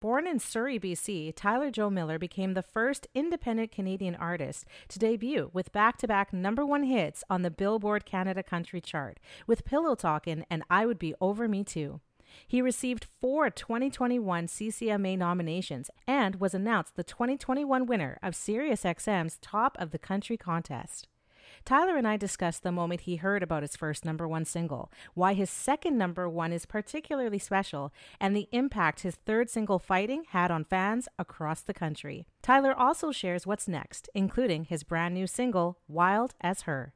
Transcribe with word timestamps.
Born 0.00 0.26
in 0.26 0.38
Surrey, 0.38 0.78
BC, 0.80 1.34
Tyler 1.36 1.70
Joe 1.70 1.90
Miller 1.90 2.18
became 2.18 2.54
the 2.54 2.62
first 2.62 3.06
independent 3.14 3.70
Canadian 3.70 4.14
artist 4.14 4.64
to 4.88 4.98
debut 4.98 5.50
with 5.52 5.72
back 5.72 5.98
to 5.98 6.08
back 6.08 6.32
number 6.32 6.64
one 6.64 6.84
hits 6.84 7.22
on 7.28 7.42
the 7.42 7.50
Billboard 7.50 8.06
Canada 8.06 8.42
Country 8.42 8.80
Chart 8.80 9.20
with 9.46 9.66
Pillow 9.66 9.94
Talkin' 9.94 10.46
and 10.48 10.62
I 10.70 10.86
Would 10.86 10.98
Be 10.98 11.14
Over 11.20 11.48
Me 11.48 11.62
Too. 11.64 12.00
He 12.46 12.62
received 12.62 13.08
four 13.20 13.50
2021 13.50 14.46
CCMA 14.46 15.18
nominations 15.18 15.90
and 16.06 16.36
was 16.36 16.54
announced 16.54 16.96
the 16.96 17.04
2021 17.04 17.84
winner 17.84 18.18
of 18.22 18.32
SiriusXM's 18.32 19.36
Top 19.42 19.76
of 19.78 19.90
the 19.90 19.98
Country 19.98 20.38
contest. 20.38 21.08
Tyler 21.64 21.96
and 21.96 22.06
I 22.06 22.16
discussed 22.16 22.62
the 22.62 22.72
moment 22.72 23.02
he 23.02 23.16
heard 23.16 23.42
about 23.42 23.62
his 23.62 23.76
first 23.76 24.04
number 24.04 24.26
one 24.26 24.44
single, 24.44 24.90
why 25.14 25.34
his 25.34 25.50
second 25.50 25.96
number 25.96 26.28
one 26.28 26.52
is 26.52 26.66
particularly 26.66 27.38
special, 27.38 27.92
and 28.20 28.34
the 28.34 28.48
impact 28.52 29.00
his 29.00 29.16
third 29.16 29.50
single, 29.50 29.78
Fighting, 29.78 30.24
had 30.30 30.50
on 30.50 30.64
fans 30.64 31.08
across 31.18 31.62
the 31.62 31.74
country. 31.74 32.26
Tyler 32.42 32.74
also 32.74 33.12
shares 33.12 33.46
what's 33.46 33.68
next, 33.68 34.08
including 34.14 34.64
his 34.64 34.82
brand 34.82 35.14
new 35.14 35.26
single, 35.26 35.78
Wild 35.88 36.34
as 36.40 36.62
Her. 36.62 36.94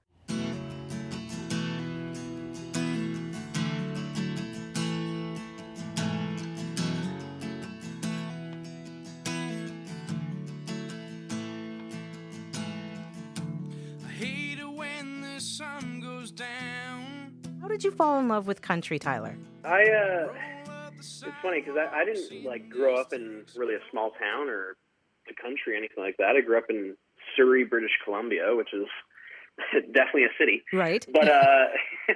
Did 17.74 17.82
you 17.82 17.90
fall 17.90 18.20
in 18.20 18.28
love 18.28 18.46
with 18.46 18.62
country, 18.62 19.00
Tyler? 19.00 19.36
I 19.64 19.82
uh, 19.82 20.28
it's 20.96 21.24
funny 21.42 21.60
because 21.60 21.76
I, 21.76 22.02
I 22.02 22.04
didn't 22.04 22.44
like 22.44 22.70
grow 22.70 22.94
up 22.94 23.12
in 23.12 23.44
really 23.56 23.74
a 23.74 23.80
small 23.90 24.10
town 24.10 24.48
or 24.48 24.76
the 25.26 25.34
country 25.34 25.74
or 25.74 25.76
anything 25.76 26.04
like 26.04 26.16
that. 26.18 26.36
I 26.36 26.40
grew 26.40 26.56
up 26.56 26.66
in 26.70 26.96
Surrey, 27.36 27.64
British 27.64 27.90
Columbia, 28.04 28.54
which 28.54 28.68
is 28.72 28.86
definitely 29.92 30.22
a 30.22 30.34
city. 30.38 30.62
Right. 30.72 31.04
But 31.12 31.26
uh, 31.28 31.66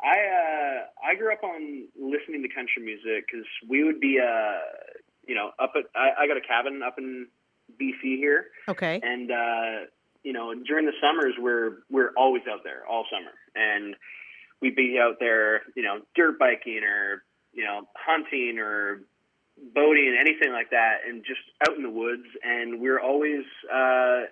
I 0.00 0.16
uh, 0.30 1.10
I 1.10 1.16
grew 1.16 1.32
up 1.32 1.42
on 1.42 1.88
listening 2.00 2.42
to 2.42 2.48
country 2.54 2.84
music 2.84 3.26
because 3.26 3.46
we 3.68 3.82
would 3.82 3.98
be 3.98 4.20
uh, 4.22 4.60
you 5.26 5.34
know 5.34 5.50
up 5.58 5.72
at 5.74 5.86
I, 5.96 6.22
I 6.22 6.26
got 6.28 6.36
a 6.36 6.40
cabin 6.40 6.82
up 6.86 6.98
in 6.98 7.26
BC 7.82 8.16
here. 8.16 8.46
Okay. 8.68 9.00
And 9.02 9.28
uh, 9.32 9.86
you 10.22 10.32
know 10.32 10.54
during 10.54 10.86
the 10.86 10.94
summers 11.00 11.34
we're 11.36 11.78
we're 11.90 12.12
always 12.16 12.42
out 12.48 12.60
there 12.62 12.86
all 12.88 13.06
summer 13.10 13.32
and 13.56 13.96
we'd 14.60 14.76
be 14.76 14.98
out 15.00 15.16
there, 15.20 15.62
you 15.74 15.82
know, 15.82 16.00
dirt 16.14 16.38
biking 16.38 16.82
or, 16.84 17.22
you 17.52 17.64
know, 17.64 17.88
hunting 17.96 18.58
or 18.58 19.02
boating, 19.74 20.16
anything 20.18 20.52
like 20.52 20.70
that, 20.70 20.98
and 21.06 21.24
just 21.24 21.40
out 21.68 21.76
in 21.76 21.82
the 21.82 21.90
woods. 21.90 22.26
And 22.42 22.80
we 22.80 22.88
are 22.88 23.00
always, 23.00 23.44
uh, 23.72 24.22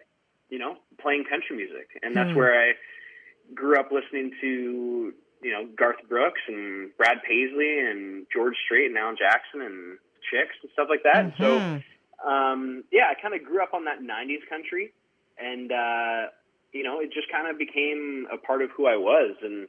you 0.48 0.58
know, 0.58 0.76
playing 1.00 1.24
country 1.24 1.56
music. 1.56 1.88
And 2.02 2.14
that's 2.14 2.30
mm. 2.30 2.36
where 2.36 2.54
I 2.54 2.72
grew 3.54 3.78
up 3.78 3.90
listening 3.90 4.32
to, 4.40 5.12
you 5.42 5.52
know, 5.52 5.68
Garth 5.76 6.08
Brooks 6.08 6.40
and 6.48 6.90
Brad 6.96 7.18
Paisley 7.22 7.80
and 7.80 8.26
George 8.32 8.54
Strait 8.64 8.86
and 8.86 8.98
Alan 8.98 9.16
Jackson 9.18 9.62
and 9.62 9.98
Chicks 10.30 10.56
and 10.62 10.70
stuff 10.72 10.88
like 10.90 11.02
that. 11.04 11.38
Mm-hmm. 11.38 11.42
So, 11.42 12.28
um, 12.28 12.84
yeah, 12.92 13.04
I 13.10 13.20
kind 13.20 13.34
of 13.34 13.44
grew 13.44 13.62
up 13.62 13.72
on 13.74 13.84
that 13.84 14.00
90s 14.00 14.48
country. 14.48 14.92
And, 15.38 15.70
uh, 15.70 16.30
you 16.72 16.82
know, 16.82 17.00
it 17.00 17.12
just 17.12 17.30
kind 17.30 17.48
of 17.48 17.58
became 17.58 18.26
a 18.32 18.36
part 18.36 18.62
of 18.62 18.70
who 18.76 18.86
I 18.86 18.96
was. 18.96 19.36
And, 19.42 19.68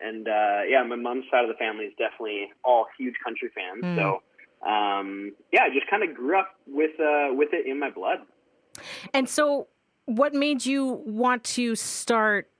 and 0.00 0.28
uh, 0.28 0.60
yeah, 0.68 0.82
my 0.82 0.96
mom's 0.96 1.24
side 1.30 1.44
of 1.44 1.48
the 1.48 1.58
family 1.58 1.84
is 1.84 1.92
definitely 1.98 2.50
all 2.64 2.86
huge 2.98 3.14
country 3.24 3.50
fans. 3.54 3.84
Mm. 3.84 3.96
So 3.96 4.22
um, 4.66 5.32
yeah, 5.52 5.62
I 5.64 5.68
just 5.68 5.88
kind 5.88 6.02
of 6.02 6.14
grew 6.14 6.38
up 6.38 6.54
with 6.66 6.98
uh, 6.98 7.28
with 7.32 7.50
it 7.52 7.66
in 7.66 7.78
my 7.78 7.90
blood. 7.90 8.18
And 9.12 9.28
so, 9.28 9.68
what 10.06 10.34
made 10.34 10.64
you 10.64 11.02
want 11.06 11.44
to 11.44 11.74
start? 11.76 12.50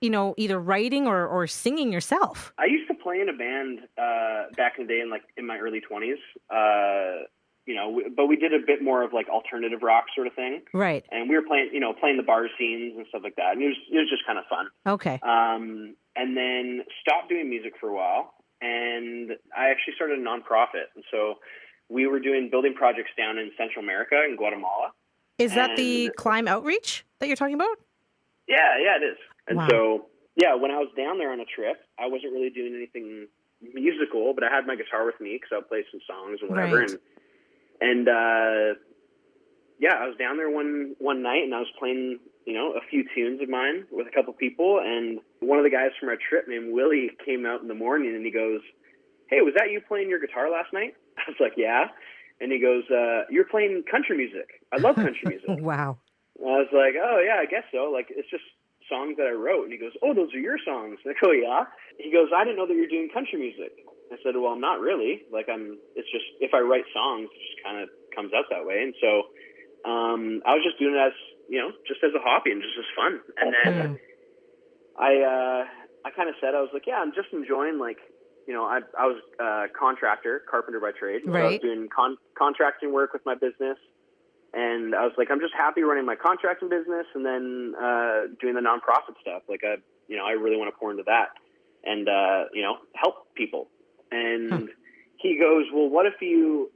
You 0.00 0.10
know, 0.10 0.34
either 0.36 0.60
writing 0.60 1.08
or, 1.08 1.26
or 1.26 1.48
singing 1.48 1.92
yourself. 1.92 2.52
I 2.56 2.66
used 2.66 2.86
to 2.86 2.94
play 2.94 3.20
in 3.20 3.28
a 3.28 3.32
band 3.32 3.80
uh, 4.00 4.54
back 4.56 4.74
in 4.78 4.86
the 4.86 4.94
day, 4.94 5.00
in 5.00 5.10
like 5.10 5.24
in 5.36 5.44
my 5.44 5.58
early 5.58 5.80
twenties. 5.80 6.18
Uh, 6.48 7.24
you 7.66 7.74
know, 7.74 8.00
but 8.16 8.26
we 8.26 8.36
did 8.36 8.54
a 8.54 8.64
bit 8.64 8.82
more 8.82 9.02
of 9.02 9.12
like 9.12 9.28
alternative 9.28 9.82
rock 9.82 10.04
sort 10.14 10.26
of 10.26 10.32
thing. 10.32 10.62
Right. 10.72 11.04
And 11.10 11.28
we 11.28 11.36
were 11.36 11.42
playing, 11.42 11.68
you 11.72 11.80
know, 11.80 11.92
playing 11.92 12.16
the 12.16 12.22
bar 12.22 12.46
scenes 12.58 12.96
and 12.96 13.04
stuff 13.10 13.20
like 13.22 13.36
that. 13.36 13.52
And 13.52 13.62
it 13.62 13.66
was 13.66 13.76
it 13.92 13.98
was 13.98 14.08
just 14.08 14.24
kind 14.24 14.38
of 14.38 14.46
fun. 14.46 14.68
Okay. 14.86 15.20
Um, 15.22 15.94
and 16.18 16.36
then 16.36 16.84
stopped 17.00 17.28
doing 17.28 17.48
music 17.48 17.74
for 17.80 17.88
a 17.88 17.94
while, 17.94 18.34
and 18.60 19.30
I 19.56 19.70
actually 19.70 19.94
started 19.94 20.18
a 20.18 20.22
nonprofit. 20.22 20.90
And 20.94 21.04
so 21.10 21.34
we 21.88 22.06
were 22.06 22.18
doing 22.18 22.48
building 22.50 22.74
projects 22.74 23.10
down 23.16 23.38
in 23.38 23.50
Central 23.56 23.84
America 23.84 24.16
in 24.28 24.36
Guatemala. 24.36 24.92
Is 25.38 25.54
that 25.54 25.76
the 25.76 26.10
climb 26.16 26.48
outreach 26.48 27.06
that 27.20 27.28
you're 27.28 27.36
talking 27.36 27.54
about? 27.54 27.78
Yeah, 28.48 28.76
yeah, 28.82 28.96
it 28.96 29.04
is. 29.12 29.18
And 29.46 29.58
wow. 29.58 29.68
so, 29.70 30.06
yeah, 30.34 30.54
when 30.54 30.72
I 30.72 30.78
was 30.78 30.88
down 30.96 31.18
there 31.18 31.30
on 31.30 31.38
a 31.38 31.44
trip, 31.44 31.76
I 31.98 32.08
wasn't 32.08 32.32
really 32.32 32.50
doing 32.50 32.74
anything 32.74 33.28
musical, 33.60 34.34
but 34.34 34.42
I 34.42 34.50
had 34.54 34.66
my 34.66 34.74
guitar 34.74 35.06
with 35.06 35.20
me 35.20 35.38
because 35.40 35.56
I'd 35.56 35.68
play 35.68 35.84
some 35.90 36.00
songs 36.06 36.40
and 36.42 36.50
whatever. 36.50 36.80
Right. 36.80 36.90
And 36.90 36.98
and 37.80 38.08
uh, 38.08 38.78
yeah, 39.78 39.94
I 39.94 40.06
was 40.06 40.16
down 40.18 40.36
there 40.36 40.50
one 40.50 40.94
one 40.98 41.22
night 41.22 41.44
and 41.44 41.54
I 41.54 41.58
was 41.58 41.70
playing, 41.78 42.18
you 42.44 42.54
know, 42.54 42.72
a 42.72 42.82
few 42.90 43.04
tunes 43.14 43.40
of 43.40 43.48
mine 43.48 43.86
with 43.90 44.06
a 44.06 44.10
couple 44.10 44.32
people, 44.34 44.80
and 44.82 45.20
one 45.40 45.58
of 45.58 45.64
the 45.64 45.70
guys 45.70 45.94
from 45.98 46.08
our 46.08 46.18
trip 46.18 46.46
named 46.48 46.72
Willie 46.72 47.10
came 47.24 47.46
out 47.46 47.62
in 47.62 47.68
the 47.68 47.78
morning 47.78 48.14
and 48.14 48.24
he 48.24 48.32
goes, 48.32 48.60
"Hey, 49.30 49.40
was 49.40 49.54
that 49.56 49.70
you 49.70 49.80
playing 49.80 50.08
your 50.10 50.18
guitar 50.18 50.50
last 50.50 50.72
night?" 50.72 50.94
I 51.18 51.30
was 51.30 51.38
like, 51.38 51.54
"Yeah," 51.56 51.86
and 52.40 52.50
he 52.50 52.58
goes, 52.58 52.82
uh, 52.90 53.30
"You're 53.30 53.46
playing 53.46 53.84
country 53.90 54.16
music. 54.16 54.66
I 54.72 54.78
love 54.78 54.96
country 54.96 55.24
music." 55.30 55.62
wow. 55.62 55.98
And 56.40 56.50
I 56.50 56.58
was 56.58 56.72
like, 56.74 56.94
"Oh 56.98 57.22
yeah, 57.24 57.38
I 57.38 57.46
guess 57.46 57.64
so. 57.72 57.90
Like 57.90 58.08
it's 58.10 58.28
just." 58.30 58.44
songs 58.88 59.20
that 59.20 59.28
I 59.28 59.36
wrote 59.36 59.68
and 59.68 59.72
he 59.72 59.76
goes, 59.76 59.92
Oh, 60.00 60.16
those 60.16 60.32
are 60.32 60.40
your 60.40 60.56
songs. 60.64 60.96
And 61.04 61.12
I 61.12 61.20
go, 61.20 61.28
Yeah. 61.30 61.68
He 62.00 62.08
goes, 62.08 62.32
I 62.32 62.40
didn't 62.40 62.56
know 62.56 62.66
that 62.66 62.72
you're 62.72 62.88
doing 62.88 63.12
country 63.12 63.36
music. 63.36 63.84
I 64.08 64.16
said, 64.24 64.32
Well, 64.32 64.56
I'm 64.56 64.64
not 64.64 64.80
really. 64.80 65.28
Like 65.28 65.44
I'm 65.52 65.76
it's 65.92 66.08
just 66.08 66.24
if 66.40 66.56
I 66.56 66.64
write 66.64 66.88
songs, 66.96 67.28
it 67.28 67.36
just 67.36 67.60
kinda 67.60 67.84
comes 68.16 68.32
out 68.32 68.48
that 68.48 68.64
way. 68.64 68.80
And 68.80 68.96
so 68.96 69.28
um, 69.84 70.42
I 70.46 70.54
was 70.54 70.62
just 70.64 70.78
doing 70.78 70.94
it 70.94 70.98
as 70.98 71.12
you 71.48 71.58
know, 71.58 71.70
just 71.86 72.00
as 72.04 72.12
a 72.14 72.22
hobby 72.22 72.52
and 72.52 72.62
just 72.62 72.76
as 72.78 72.88
fun. 72.94 73.20
And 73.40 73.54
then 73.54 73.74
mm. 73.74 73.98
I 74.98 75.12
uh, 75.22 75.64
I 76.04 76.10
kind 76.14 76.28
of 76.28 76.34
said 76.40 76.54
I 76.54 76.60
was 76.60 76.70
like, 76.72 76.86
yeah, 76.86 77.00
I'm 77.00 77.12
just 77.14 77.28
enjoying 77.32 77.78
like 77.78 77.98
you 78.46 78.54
know 78.54 78.64
I 78.64 78.80
I 78.98 79.06
was 79.06 79.20
a 79.40 79.66
contractor, 79.78 80.42
carpenter 80.50 80.80
by 80.80 80.92
trade. 80.92 81.22
Right. 81.24 81.40
So 81.40 81.46
I 81.46 81.50
was 81.50 81.60
doing 81.60 81.88
con- 81.94 82.18
contracting 82.36 82.92
work 82.92 83.12
with 83.12 83.22
my 83.24 83.34
business. 83.34 83.78
And 84.54 84.94
I 84.94 85.04
was 85.04 85.12
like, 85.18 85.28
I'm 85.30 85.40
just 85.40 85.52
happy 85.52 85.82
running 85.82 86.06
my 86.06 86.16
contracting 86.16 86.70
business 86.70 87.04
and 87.14 87.20
then 87.20 87.74
uh, 87.76 88.32
doing 88.40 88.54
the 88.54 88.62
nonprofit 88.64 89.20
stuff. 89.20 89.42
Like, 89.46 89.60
I, 89.62 89.76
you 90.08 90.16
know, 90.16 90.24
I 90.24 90.32
really 90.32 90.56
want 90.56 90.72
to 90.72 90.78
pour 90.80 90.90
into 90.90 91.02
that 91.04 91.36
and, 91.84 92.08
uh, 92.08 92.44
you 92.54 92.62
know, 92.62 92.78
help 92.94 93.34
people. 93.34 93.68
And 94.10 94.70
he 95.18 95.38
goes, 95.38 95.66
Well, 95.70 95.90
what 95.90 96.06
if 96.06 96.14
you 96.22 96.70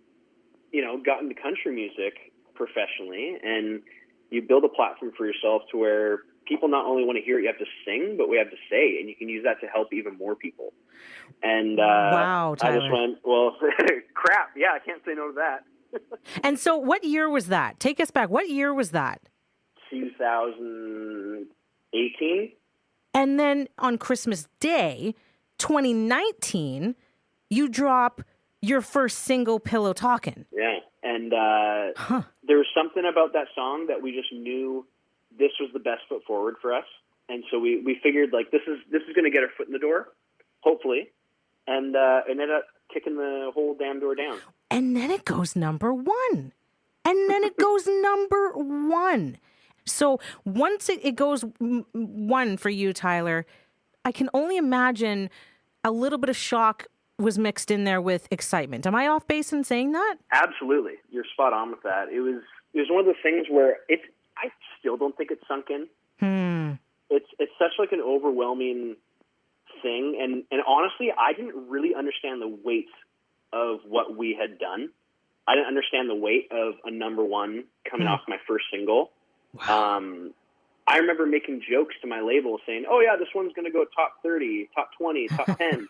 you 0.72 0.82
know, 0.82 1.00
got 1.04 1.22
into 1.22 1.34
country 1.34 1.72
music 1.72 2.31
professionally 2.54 3.36
and 3.42 3.82
you 4.30 4.42
build 4.42 4.64
a 4.64 4.68
platform 4.68 5.12
for 5.16 5.26
yourself 5.26 5.62
to 5.70 5.78
where 5.78 6.20
people 6.46 6.68
not 6.68 6.84
only 6.86 7.04
want 7.04 7.18
to 7.18 7.24
hear 7.24 7.38
it, 7.38 7.42
you 7.42 7.48
have 7.48 7.58
to 7.58 7.66
sing, 7.84 8.16
but 8.16 8.28
we 8.28 8.38
have 8.38 8.50
to 8.50 8.56
say, 8.70 8.98
and 8.98 9.08
you 9.08 9.14
can 9.14 9.28
use 9.28 9.44
that 9.44 9.60
to 9.60 9.66
help 9.66 9.92
even 9.92 10.16
more 10.16 10.34
people. 10.34 10.72
And 11.42 11.78
uh, 11.78 11.82
wow, 11.82 12.54
Tyler. 12.58 12.76
I 12.76 12.78
just 12.78 12.90
went, 12.92 13.18
well, 13.24 13.54
crap, 14.14 14.52
yeah, 14.56 14.72
I 14.74 14.78
can't 14.78 15.02
say 15.04 15.12
no 15.14 15.28
to 15.28 15.34
that. 15.34 15.64
and 16.42 16.58
so, 16.58 16.74
what 16.76 17.04
year 17.04 17.28
was 17.28 17.48
that? 17.48 17.78
Take 17.78 18.00
us 18.00 18.10
back. 18.10 18.30
What 18.30 18.48
year 18.48 18.72
was 18.72 18.92
that? 18.92 19.20
2018. 19.90 22.52
And 23.14 23.38
then 23.38 23.69
on 23.78 23.98
Christmas 23.98 24.48
Day, 24.58 25.14
2019, 25.58 26.94
you 27.50 27.69
drop 27.69 28.22
your 28.62 28.80
first 28.80 29.19
single, 29.19 29.60
Pillow 29.60 29.92
Talkin'. 29.92 30.46
Yeah. 30.52 30.78
And 31.02 31.32
uh, 31.32 31.92
huh. 31.96 32.22
there 32.46 32.58
was 32.58 32.66
something 32.75 33.04
about 33.04 33.32
that 33.32 33.49
song 33.54 33.87
that 33.88 34.00
we 34.00 34.12
just 34.12 34.32
knew 34.32 34.87
this 35.38 35.50
was 35.60 35.70
the 35.72 35.81
best 35.81 36.02
foot 36.08 36.22
forward 36.26 36.56
for 36.62 36.72
us. 36.72 36.84
And 37.28 37.44
so 37.50 37.58
we, 37.58 37.81
we 37.81 37.99
figured 38.02 38.31
like 38.32 38.50
this 38.50 38.62
is 38.66 38.78
this 38.90 39.02
is 39.08 39.14
going 39.14 39.25
to 39.25 39.31
get 39.31 39.43
our 39.43 39.50
foot 39.56 39.66
in 39.66 39.72
the 39.72 39.78
door, 39.78 40.08
hopefully, 40.60 41.10
and 41.66 41.96
uh, 41.96 42.20
and 42.28 42.40
ended 42.40 42.50
up 42.50 42.66
kicking 42.93 43.16
the 43.16 43.50
whole 43.54 43.75
damn 43.78 44.00
door 44.00 44.14
down. 44.14 44.38
And 44.70 44.96
then 44.96 45.10
it 45.10 45.25
goes 45.25 45.56
number 45.56 45.93
one, 45.93 46.52
and 47.04 47.31
then 47.31 47.44
it 47.44 47.56
goes 47.58 47.87
number 47.87 48.52
one. 48.52 49.38
So 49.84 50.20
once 50.44 50.88
it, 50.88 51.00
it 51.02 51.16
goes 51.16 51.44
one 51.93 52.56
for 52.56 52.70
you, 52.70 52.93
Tyler, 52.93 53.46
I 54.04 54.12
can 54.12 54.28
only 54.32 54.56
imagine 54.56 55.31
a 55.84 55.90
little 55.90 56.19
bit 56.19 56.31
of 56.31 56.37
shock 56.37 56.87
was 57.22 57.38
mixed 57.38 57.70
in 57.70 57.84
there 57.84 58.00
with 58.00 58.28
excitement. 58.30 58.86
Am 58.86 58.94
I 58.94 59.06
off 59.08 59.26
base 59.26 59.52
in 59.52 59.64
saying 59.64 59.92
that? 59.92 60.16
Absolutely, 60.32 60.94
you're 61.10 61.24
spot 61.32 61.52
on 61.52 61.70
with 61.70 61.82
that. 61.82 62.08
It 62.12 62.20
was 62.20 62.42
it 62.74 62.80
was 62.80 62.88
one 62.90 63.00
of 63.00 63.06
the 63.06 63.14
things 63.22 63.46
where 63.50 63.76
it's 63.88 64.02
I 64.36 64.48
still 64.78 64.96
don't 64.96 65.16
think 65.16 65.30
it's 65.30 65.46
sunk 65.48 65.66
in. 65.70 65.86
Hmm. 66.20 66.74
It's 67.10 67.26
it's 67.38 67.52
such 67.58 67.72
like 67.78 67.92
an 67.92 68.00
overwhelming 68.00 68.96
thing, 69.82 70.19
and 70.20 70.44
and 70.50 70.62
honestly, 70.66 71.08
I 71.16 71.32
didn't 71.32 71.69
really 71.70 71.94
understand 71.94 72.42
the 72.42 72.48
weight 72.64 72.88
of 73.52 73.80
what 73.86 74.16
we 74.16 74.36
had 74.38 74.58
done 74.58 74.88
I 75.46 75.54
didn't 75.56 75.66
understand 75.68 76.08
the 76.08 76.14
weight 76.14 76.48
of 76.52 76.75
a 76.84 76.90
number 76.90 77.25
one 77.25 77.64
coming 77.90 78.06
Mm. 78.06 78.10
off 78.12 78.20
my 78.28 78.38
first 78.46 78.64
single. 78.70 79.10
Um, 79.68 80.32
I 80.88 80.99
remember 80.99 81.26
making 81.26 81.62
jokes 81.69 81.94
to 82.02 82.08
my 82.08 82.20
label 82.20 82.58
saying, 82.67 82.84
"Oh 82.88 83.00
yeah, 83.00 83.17
this 83.17 83.29
one's 83.34 83.52
going 83.52 83.67
to 83.67 83.70
go 83.70 83.84
top 83.96 84.14
thirty, 84.23 84.69
top 84.75 84.90
twenty, 84.99 85.29
top 85.29 85.46
10. 85.58 85.88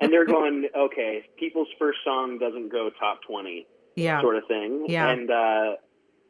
and 0.00 0.12
they're 0.12 0.26
going, 0.26 0.68
"Okay, 0.76 1.24
people's 1.38 1.68
first 1.78 1.98
song 2.04 2.38
doesn't 2.38 2.70
go 2.70 2.90
top 2.98 3.20
twenty, 3.26 3.66
yeah. 3.96 4.20
sort 4.20 4.36
of 4.36 4.44
thing." 4.46 4.84
Yeah. 4.88 5.08
And 5.08 5.30
uh, 5.30 5.76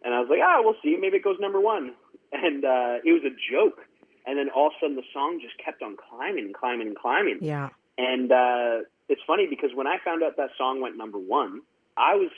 and 0.04 0.14
I 0.14 0.20
was 0.20 0.28
like, 0.30 0.40
"Ah, 0.42 0.60
we'll 0.62 0.76
see. 0.82 0.96
Maybe 1.00 1.16
it 1.16 1.24
goes 1.24 1.36
number 1.40 1.60
one." 1.60 1.94
And 2.32 2.64
uh, 2.64 2.98
it 3.04 3.12
was 3.12 3.22
a 3.24 3.34
joke. 3.52 3.80
And 4.26 4.38
then 4.38 4.48
all 4.48 4.68
of 4.68 4.72
a 4.72 4.76
sudden, 4.80 4.96
the 4.96 5.02
song 5.12 5.38
just 5.42 5.54
kept 5.62 5.82
on 5.82 5.96
climbing 5.96 6.46
and 6.46 6.54
climbing 6.54 6.88
and 6.88 6.96
climbing. 6.96 7.38
Yeah. 7.42 7.68
And 7.98 8.32
uh, 8.32 8.88
it's 9.08 9.20
funny 9.26 9.46
because 9.48 9.70
when 9.74 9.86
I 9.86 9.98
found 10.04 10.22
out 10.22 10.36
that 10.36 10.50
song 10.56 10.80
went 10.80 10.96
number 10.96 11.18
one, 11.18 11.60
I 11.96 12.14
was 12.14 12.30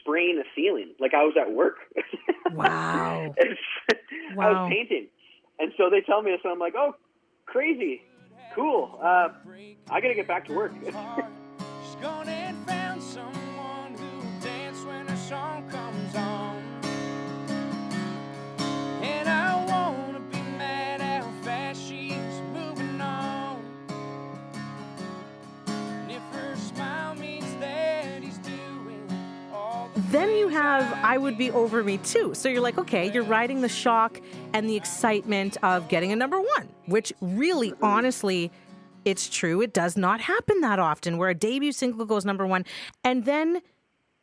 spraying 0.00 0.36
the 0.36 0.44
ceiling 0.54 0.94
like 1.00 1.14
I 1.14 1.22
was 1.24 1.34
at 1.40 1.52
work. 1.52 1.76
Wow. 2.52 3.34
It's- 3.38 3.56
I 4.38 4.50
was 4.50 4.68
painting, 4.70 5.08
and 5.58 5.72
so 5.76 5.90
they 5.90 6.00
tell 6.00 6.22
me 6.22 6.30
this, 6.30 6.40
and 6.44 6.52
I'm 6.52 6.58
like, 6.58 6.74
"Oh, 6.76 6.94
crazy, 7.46 8.02
cool. 8.54 8.98
Uh, 9.02 9.28
I 9.90 10.00
got 10.00 10.08
to 10.08 10.14
get 10.14 10.28
back 10.28 10.46
to 10.46 10.52
work." 10.54 10.72
have 30.56 31.04
I 31.04 31.18
Would 31.18 31.36
Be 31.36 31.50
Over 31.50 31.84
Me 31.84 31.98
Too. 31.98 32.32
So 32.32 32.48
you're 32.48 32.62
like, 32.62 32.78
okay, 32.78 33.12
you're 33.12 33.24
riding 33.24 33.60
the 33.60 33.68
shock 33.68 34.18
and 34.54 34.66
the 34.66 34.74
excitement 34.74 35.58
of 35.62 35.86
getting 35.88 36.12
a 36.12 36.16
number 36.16 36.40
one, 36.40 36.66
which 36.86 37.12
really, 37.20 37.74
honestly, 37.82 38.50
it's 39.04 39.28
true. 39.28 39.60
It 39.60 39.74
does 39.74 39.98
not 39.98 40.22
happen 40.22 40.62
that 40.62 40.78
often 40.78 41.18
where 41.18 41.28
a 41.28 41.34
debut 41.34 41.72
single 41.72 42.06
goes 42.06 42.24
number 42.24 42.46
one. 42.46 42.64
And 43.04 43.26
then 43.26 43.60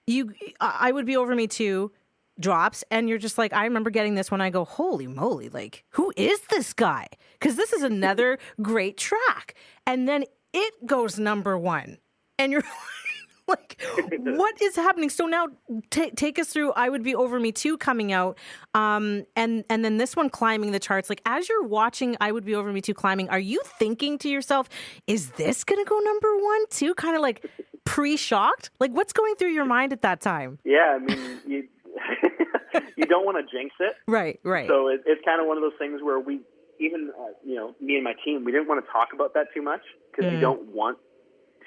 you, 0.08 0.34
uh, 0.60 0.76
I 0.80 0.92
Would 0.92 1.06
Be 1.06 1.16
Over 1.16 1.36
Me 1.36 1.46
Too 1.46 1.92
drops 2.40 2.84
and 2.90 3.08
you're 3.08 3.20
just 3.20 3.38
like 3.38 3.54
i 3.54 3.64
remember 3.64 3.92
getting 3.92 4.16
this 4.16 4.32
when 4.32 4.42
i 4.42 4.50
go 4.50 4.66
holy 4.66 5.06
moly 5.06 5.50
like 5.50 5.84
who 5.92 6.12
is 6.18 6.40
this 6.50 6.74
guy 6.74 7.08
because 7.34 7.56
this 7.58 7.72
is 7.72 7.84
another 7.84 8.40
great 8.64 8.98
track 8.98 9.54
and 9.86 10.08
then 10.08 10.24
it 10.52 10.74
goes 10.88 11.20
number 11.20 11.56
one 11.56 12.00
and 12.40 12.52
you're 12.52 12.64
like 13.48 13.82
what 14.18 14.62
is 14.62 14.76
happening? 14.76 15.10
So 15.10 15.26
now 15.26 15.48
ta 15.90 16.06
take 16.16 16.40
us 16.40 16.48
through 16.50 16.72
i 16.74 16.88
would 16.90 17.04
be 17.04 17.14
over 17.16 17.40
me 17.40 17.52
too 17.52 17.78
coming 17.78 18.12
out 18.14 18.38
um 18.74 19.26
and 19.36 19.64
and 19.70 19.84
then 19.84 19.98
this 19.98 20.16
one 20.16 20.30
climbing 20.30 20.72
the 20.72 20.80
charts. 20.80 21.10
Like 21.10 21.22
as 21.26 21.50
you're 21.50 21.64
watching 21.64 22.16
i 22.22 22.32
would 22.32 22.46
be 22.46 22.56
over 22.56 22.72
me 22.72 22.82
too 22.82 22.94
climbing 22.94 23.30
are 23.30 23.40
you 23.40 23.62
thinking 23.80 24.18
to 24.20 24.30
yourself 24.30 24.70
is 25.08 25.32
this 25.32 25.64
gonna 25.64 25.84
go 25.86 26.00
number 26.00 26.38
one 26.38 26.68
too? 26.70 26.94
Kind 26.96 27.16
of 27.16 27.22
like 27.22 27.46
pre-shocked? 27.86 28.70
Like 28.80 28.92
what's 28.92 29.14
going 29.14 29.36
through 29.36 29.52
your 29.52 29.66
mind 29.66 29.92
at 29.94 30.02
that 30.04 30.22
time? 30.22 30.60
Yeah, 30.64 30.96
I 30.96 31.00
mean, 31.00 31.40
you 31.46 31.68
you 32.96 33.06
don't 33.06 33.26
want 33.26 33.38
to 33.38 33.44
jinx 33.58 33.76
it, 33.80 33.94
right 34.08 34.40
right. 34.44 34.68
So 34.70 34.88
it, 34.88 35.02
it's 35.06 35.22
kind 35.26 35.42
of 35.42 35.48
one 35.48 35.58
of 35.58 35.64
those 35.64 35.78
things 35.78 36.02
where 36.02 36.20
we, 36.20 36.40
even 36.80 37.12
uh, 37.20 37.26
you 37.46 37.56
know, 37.56 37.76
me 37.80 37.96
and 37.96 38.04
my 38.04 38.14
team, 38.26 38.44
we 38.46 38.52
didn't 38.52 38.68
want 38.68 38.84
to 38.84 38.92
talk 38.92 39.10
about 39.14 39.34
that 39.36 39.48
too 39.54 39.62
much 39.62 39.82
because 40.12 40.26
Mm. 40.32 40.36
you 40.36 40.40
don't 40.42 40.68
want 40.74 40.98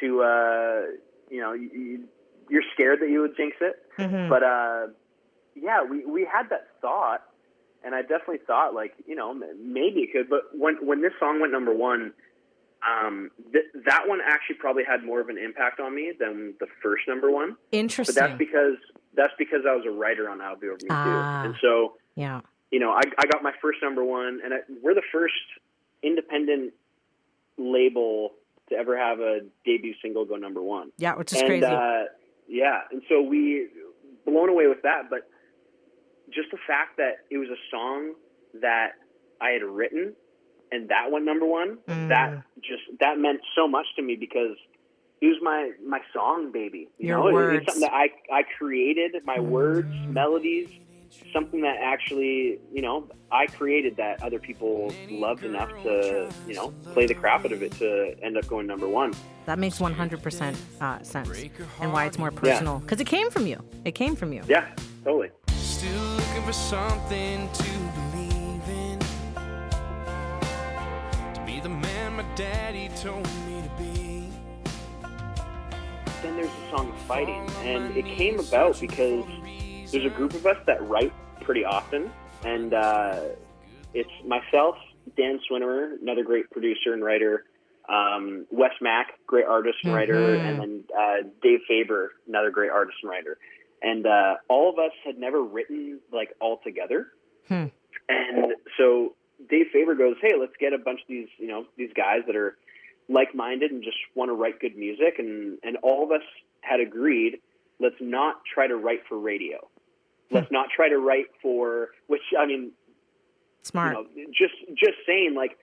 to, 0.00 0.22
uh, 0.22 0.82
you 1.31 1.40
know, 1.40 1.52
you, 1.52 1.70
you, 1.73 2.05
you're 2.49 2.62
scared 2.75 3.00
that 3.00 3.11
you 3.11 3.20
would 3.20 3.37
jinx 3.37 3.56
it. 3.61 3.76
Mhm. 3.99 4.28
But 4.28 4.43
uh, 4.43 4.87
yeah, 5.55 5.82
we 5.84 6.05
we 6.05 6.25
had 6.31 6.49
that 6.50 6.69
thought, 6.81 7.23
and 7.84 7.94
I 7.94 8.02
definitely 8.02 8.38
thought 8.46 8.75
like 8.75 8.94
you 9.06 9.14
know 9.17 9.34
maybe 9.34 10.00
it 10.00 10.12
could. 10.12 10.28
But 10.28 10.43
when 10.52 10.76
when 10.87 11.02
this 11.02 11.12
song 11.19 11.40
went 11.40 11.52
number 11.52 11.75
one, 11.75 12.12
um, 12.87 13.31
th- 13.52 13.64
that 13.87 14.06
one 14.06 14.20
actually 14.25 14.56
probably 14.56 14.84
had 14.84 15.02
more 15.05 15.20
of 15.20 15.28
an 15.28 15.38
impact 15.38 15.81
on 15.81 15.94
me 15.94 16.12
than 16.19 16.55
the 16.61 16.67
first 16.82 17.02
number 17.08 17.31
one. 17.31 17.56
Interesting. 17.72 18.14
But 18.14 18.20
that's 18.29 18.38
because 18.38 18.76
that's 19.14 19.32
because 19.38 19.61
I 19.69 19.75
was 19.75 19.84
a 19.87 19.90
writer 19.90 20.29
on 20.29 20.40
I'll 20.40 20.56
Be 20.56 20.69
Over 20.69 20.76
Me 20.82 20.88
Ah. 20.90 21.43
too, 21.43 21.49
and 21.49 21.56
so 21.61 21.94
yeah 22.14 22.40
you 22.70 22.79
know 22.79 22.90
I 22.93 23.00
I 23.19 23.26
got 23.26 23.43
my 23.43 23.52
first 23.62 23.79
number 23.82 24.05
one, 24.05 24.40
and 24.44 24.55
I, 24.55 24.58
we're 24.82 24.94
the 24.94 25.02
first 25.11 25.34
independent 26.02 26.75
label 27.58 28.32
to 28.69 28.75
ever 28.77 28.97
have 28.99 29.21
a 29.21 29.41
debut 29.65 29.95
single 30.03 30.25
go 30.25 30.37
number 30.37 30.63
one 30.63 30.91
yeah 30.99 31.15
which 31.15 31.33
is 31.33 31.39
and 31.39 31.47
crazy 31.49 31.65
uh, 31.67 32.05
yeah, 32.49 32.83
and 32.93 33.03
so 33.09 33.21
we 33.23 33.67
blown 34.25 34.49
away 34.49 34.69
with 34.69 34.83
that. 34.83 35.11
But 35.11 35.29
just 36.33 36.51
the 36.53 36.59
fact 36.67 36.97
that 36.99 37.19
it 37.29 37.39
was 37.39 37.49
a 37.49 37.59
song 37.73 38.15
that 38.61 38.91
I 39.41 39.51
had 39.51 39.63
written, 39.65 40.15
and 40.71 40.89
that 40.91 41.11
went 41.11 41.25
number 41.25 41.45
one, 41.45 41.79
Mm. 41.89 42.09
that 42.09 42.43
just 42.63 42.83
that 43.01 43.19
meant 43.19 43.41
so 43.57 43.67
much 43.67 43.87
to 43.97 44.03
me 44.03 44.15
because 44.15 44.57
it 45.21 45.27
was 45.27 45.39
my 45.43 45.73
my 45.85 46.01
song 46.15 46.53
baby. 46.53 46.89
You 46.99 47.09
Your 47.09 47.19
know, 47.19 47.29
It- 47.29 47.33
words. 47.35 47.57
it's 47.65 47.73
something 47.73 47.89
that 47.89 47.95
I 47.97 48.11
I 48.33 48.45
created 48.59 49.17
my 49.25 49.41
words, 49.41 49.89
Mm. 49.93 50.13
melodies. 50.13 50.69
Something 51.32 51.61
that 51.62 51.76
actually, 51.81 52.58
you 52.73 52.82
know, 52.82 53.08
I 53.31 53.47
created 53.47 53.97
that 53.97 54.23
other 54.23 54.38
people 54.38 54.93
loved 55.11 55.44
enough 55.44 55.70
to, 55.82 56.31
you 56.47 56.55
know, 56.55 56.70
play 56.93 57.06
the 57.06 57.14
crap 57.14 57.44
out 57.44 57.53
of 57.53 57.62
it 57.62 57.73
to 57.73 58.14
end 58.23 58.37
up 58.37 58.47
going 58.47 58.67
number 58.67 58.88
one. 58.88 59.12
that 59.47 59.58
makes 59.58 59.79
100% 59.79 60.56
uh, 60.81 61.03
sense 61.03 61.44
and 61.81 61.93
why 61.93 62.05
it's 62.06 62.19
more 62.19 62.31
personal 62.31 62.79
because 62.81 63.00
it 63.00 63.06
came 63.06 63.31
from 63.31 63.47
you 63.47 63.62
it 63.85 63.94
came 63.94 64.17
from 64.17 64.32
you 64.32 64.43
Yeah, 64.49 64.67
totally. 65.05 65.31
Still 65.53 66.03
looking 66.17 66.43
for 66.43 66.53
something 66.53 67.49
to 67.53 67.70
believe 67.94 68.69
in. 68.69 68.99
To 71.35 71.43
be 71.47 71.61
the 71.61 71.69
man 71.69 72.17
my 72.17 72.25
daddy 72.35 72.88
told 72.97 73.25
me 73.47 73.62
to 73.62 73.70
be. 73.82 74.29
then 76.23 76.37
there's 76.37 76.49
the 76.49 76.70
song 76.76 76.88
of 76.91 76.99
Fighting. 77.03 77.49
And 77.62 77.97
it 77.97 78.05
came 78.06 78.41
about 78.41 78.81
because 78.81 79.25
there's 79.93 80.05
a 80.05 80.11
group 80.11 80.35
of 80.35 80.47
us 80.47 80.56
that 80.67 80.87
write 80.88 81.12
pretty 81.41 81.65
often. 81.65 82.11
And 82.44 82.75
uh, 82.75 83.21
it's 83.94 84.11
myself, 84.27 84.77
Dan 85.17 85.41
Swinimer, 85.50 86.00
another 86.00 86.23
great 86.25 86.50
producer 86.50 86.93
and 86.93 87.03
writer, 87.05 87.44
um, 87.88 88.47
Wes 88.50 88.73
Mack, 88.81 89.12
great 89.27 89.47
artist 89.47 89.79
and 89.85 89.94
writer, 89.94 90.15
Mhm. 90.15 90.41
and 90.41 90.59
then 90.61 90.85
uh, 90.99 91.17
Dave 91.43 91.61
Faber, 91.69 92.12
another 92.27 92.50
great 92.50 92.71
artist 92.71 92.99
and 93.03 93.11
writer. 93.11 93.38
And 93.83 94.06
uh, 94.06 94.37
all 94.49 94.69
of 94.71 94.79
us 94.79 94.93
had 95.05 95.19
never 95.19 95.43
written 95.43 96.00
like 96.12 96.35
all 96.41 96.58
together. 96.65 97.08
Hmm. 97.49 97.67
And 98.08 98.55
so 98.77 99.15
Dave 99.49 99.67
Faber 99.72 99.94
goes, 99.94 100.17
"Hey, 100.20 100.34
let's 100.39 100.56
get 100.58 100.72
a 100.72 100.79
bunch 100.79 101.01
of 101.03 101.08
these, 101.08 101.29
you 101.39 101.46
know, 101.46 101.67
these 101.77 101.93
guys 101.94 102.22
that 102.27 102.34
are 102.37 102.56
like-minded 103.08 103.70
and 103.70 103.82
just 103.84 103.99
want 104.15 104.31
to 104.31 104.32
write 104.34 104.58
good 104.60 104.77
music." 104.77 105.19
And 105.19 105.58
and 105.63 105.77
all 105.82 106.03
of 106.03 106.10
us 106.10 106.22
had 106.63 106.81
agreed, 106.81 107.39
let's 107.79 108.01
not 108.01 108.43
try 108.53 108.67
to 108.67 108.77
write 108.77 109.03
for 109.08 109.19
radio. 109.19 109.69
Let's 110.31 110.51
not 110.51 110.69
try 110.75 110.89
to 110.89 110.99
write 110.99 111.27
for 111.43 111.89
which 112.09 112.23
I 112.39 112.47
mean, 112.47 112.73
smart 113.63 113.97
you 114.15 114.27
know, 114.27 114.31
just 114.33 114.55
just 114.77 114.99
saying 115.06 115.35
like, 115.37 115.59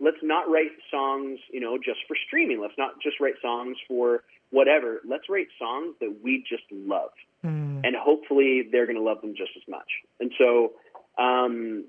let's 0.00 0.18
not 0.22 0.48
write 0.50 0.72
songs, 0.90 1.38
you 1.52 1.60
know, 1.60 1.78
just 1.78 2.00
for 2.08 2.16
streaming. 2.26 2.60
Let's 2.60 2.76
not 2.78 3.00
just 3.02 3.20
write 3.20 3.34
songs 3.42 3.76
for 3.88 4.22
whatever. 4.50 5.00
Let's 5.06 5.28
write 5.28 5.48
songs 5.58 5.94
that 6.00 6.18
we 6.22 6.44
just 6.48 6.64
love 6.72 7.10
Mm. 7.44 7.82
and 7.84 7.94
hopefully 7.94 8.66
they're 8.72 8.86
going 8.86 8.96
to 8.96 9.02
love 9.02 9.20
them 9.20 9.34
just 9.36 9.50
as 9.56 9.62
much. 9.68 9.86
And 10.18 10.32
so, 10.38 10.72
um, 11.18 11.84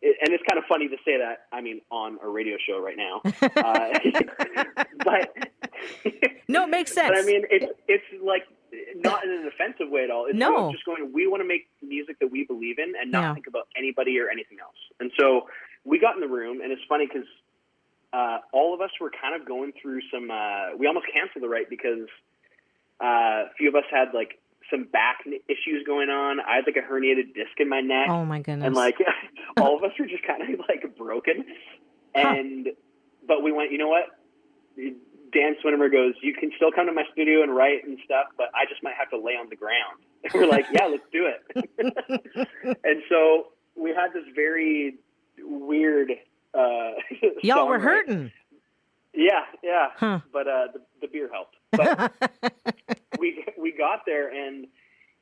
it, 0.00 0.16
and 0.20 0.32
it's 0.32 0.42
kind 0.48 0.56
of 0.58 0.64
funny 0.68 0.88
to 0.88 0.96
say 1.04 1.18
that. 1.18 1.46
I 1.52 1.60
mean, 1.60 1.80
on 1.90 2.18
a 2.22 2.28
radio 2.28 2.56
show 2.64 2.80
right 2.80 2.96
now, 2.96 3.20
uh, 3.42 3.98
but 5.04 5.34
no 6.48 6.64
it 6.64 6.70
makes 6.70 6.92
sense 6.92 7.08
but 7.14 7.18
I 7.18 7.22
mean, 7.22 7.44
it's 7.50 7.72
it's 7.88 8.04
like 8.22 8.44
not 8.96 9.24
in 9.24 9.30
an 9.30 9.46
offensive 9.46 9.88
way 9.90 10.04
at 10.04 10.10
all. 10.10 10.26
It's 10.26 10.38
No. 10.38 10.70
just 10.72 10.84
going. 10.84 11.12
We 11.12 11.26
want 11.26 11.42
to 11.42 11.46
make 11.48 11.68
music 11.82 12.18
that 12.20 12.28
we 12.30 12.44
believe 12.44 12.78
in 12.78 12.94
and 13.00 13.10
not 13.10 13.22
Yeah. 13.22 13.34
think 13.34 13.46
about 13.46 13.68
anybody 13.76 14.18
or 14.20 14.28
anything 14.30 14.58
else. 14.60 14.76
And 15.00 15.10
so 15.18 15.48
we 15.84 15.98
got 15.98 16.14
in 16.14 16.20
the 16.20 16.28
room, 16.28 16.60
and 16.60 16.72
it's 16.72 16.82
funny 16.88 17.06
because 17.06 17.28
uh, 18.12 18.38
all 18.52 18.72
of 18.74 18.80
us 18.80 18.90
were 19.00 19.10
kind 19.10 19.34
of 19.40 19.46
going 19.46 19.72
through 19.80 20.00
some. 20.12 20.30
Uh, 20.30 20.76
we 20.78 20.86
almost 20.86 21.06
canceled 21.12 21.42
the 21.42 21.48
right 21.48 21.68
because 21.68 22.08
uh, 23.02 23.04
a 23.46 23.50
few 23.58 23.68
of 23.68 23.74
us 23.74 23.84
had 23.90 24.14
like 24.14 24.38
some 24.70 24.84
back 24.84 25.18
issues 25.48 25.84
going 25.86 26.08
on. 26.08 26.40
I 26.40 26.56
had 26.56 26.64
like 26.66 26.76
a 26.76 26.80
herniated 26.80 27.34
disc 27.34 27.52
in 27.58 27.68
my 27.68 27.80
neck 27.80 28.08
oh 28.10 28.24
my 28.24 28.40
goodness 28.40 28.66
and 28.66 28.74
like 28.74 28.96
all 29.60 29.76
of 29.76 29.84
us 29.84 29.92
were 29.98 30.06
just 30.06 30.24
kind 30.26 30.42
of 30.42 30.58
like 30.68 30.96
broken 30.96 31.44
and 32.14 32.68
but 33.28 33.42
we 33.44 33.52
went 33.52 33.70
you 33.70 33.78
know 33.78 33.88
what 33.88 34.06
dan 35.32 35.56
swinimer 35.64 35.90
goes 35.90 36.14
you 36.22 36.34
can 36.34 36.50
still 36.56 36.70
come 36.70 36.86
to 36.86 36.92
my 36.92 37.04
studio 37.12 37.42
and 37.42 37.54
write 37.54 37.84
and 37.84 37.98
stuff 38.04 38.26
but 38.36 38.46
i 38.54 38.64
just 38.68 38.82
might 38.82 38.94
have 38.98 39.10
to 39.10 39.16
lay 39.18 39.32
on 39.32 39.48
the 39.48 39.56
ground. 39.56 39.98
And 40.24 40.32
we're 40.34 40.46
like 40.48 40.66
yeah 40.72 40.86
let's 40.86 41.02
do 41.12 41.26
it. 41.26 42.48
And 42.84 43.02
so 43.08 43.48
we 43.76 43.90
had 43.90 44.12
this 44.12 44.24
very 44.34 44.94
weird 45.38 46.12
uh 46.54 46.90
y'all 47.42 47.58
song, 47.58 47.68
were 47.68 47.78
right? 47.78 47.82
hurting. 48.06 48.32
Yeah 49.14 49.44
yeah. 49.62 49.88
Huh. 49.96 50.20
but 50.32 50.46
uh 50.48 50.66
the, 50.72 50.80
the 51.02 51.08
beer 51.08 51.28
helped. 51.32 51.56
But 51.72 52.12
we 53.18 53.44
we 53.58 53.72
got 53.72 54.00
there 54.06 54.28
and 54.28 54.66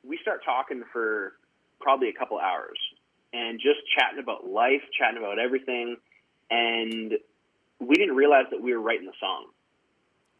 we 0.03 0.17
start 0.21 0.41
talking 0.45 0.83
for 0.93 1.33
probably 1.79 2.09
a 2.09 2.13
couple 2.13 2.37
hours 2.39 2.77
and 3.33 3.59
just 3.59 3.79
chatting 3.97 4.19
about 4.19 4.47
life, 4.47 4.81
chatting 4.97 5.17
about 5.17 5.39
everything, 5.39 5.97
and 6.49 7.13
we 7.79 7.95
didn't 7.95 8.15
realize 8.15 8.45
that 8.51 8.61
we 8.61 8.73
were 8.73 8.79
writing 8.81 9.05
the 9.07 9.17
song 9.19 9.47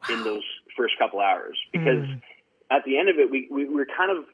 in 0.09 0.23
those 0.23 0.43
first 0.77 0.97
couple 0.99 1.19
hours 1.19 1.57
because 1.71 2.05
Mm. 2.05 2.21
at 2.71 2.83
the 2.85 2.97
end 2.97 3.09
of 3.09 3.17
it, 3.17 3.29
we, 3.29 3.47
we 3.49 3.65
were 3.67 3.85
kind 3.85 4.11
of 4.15 4.25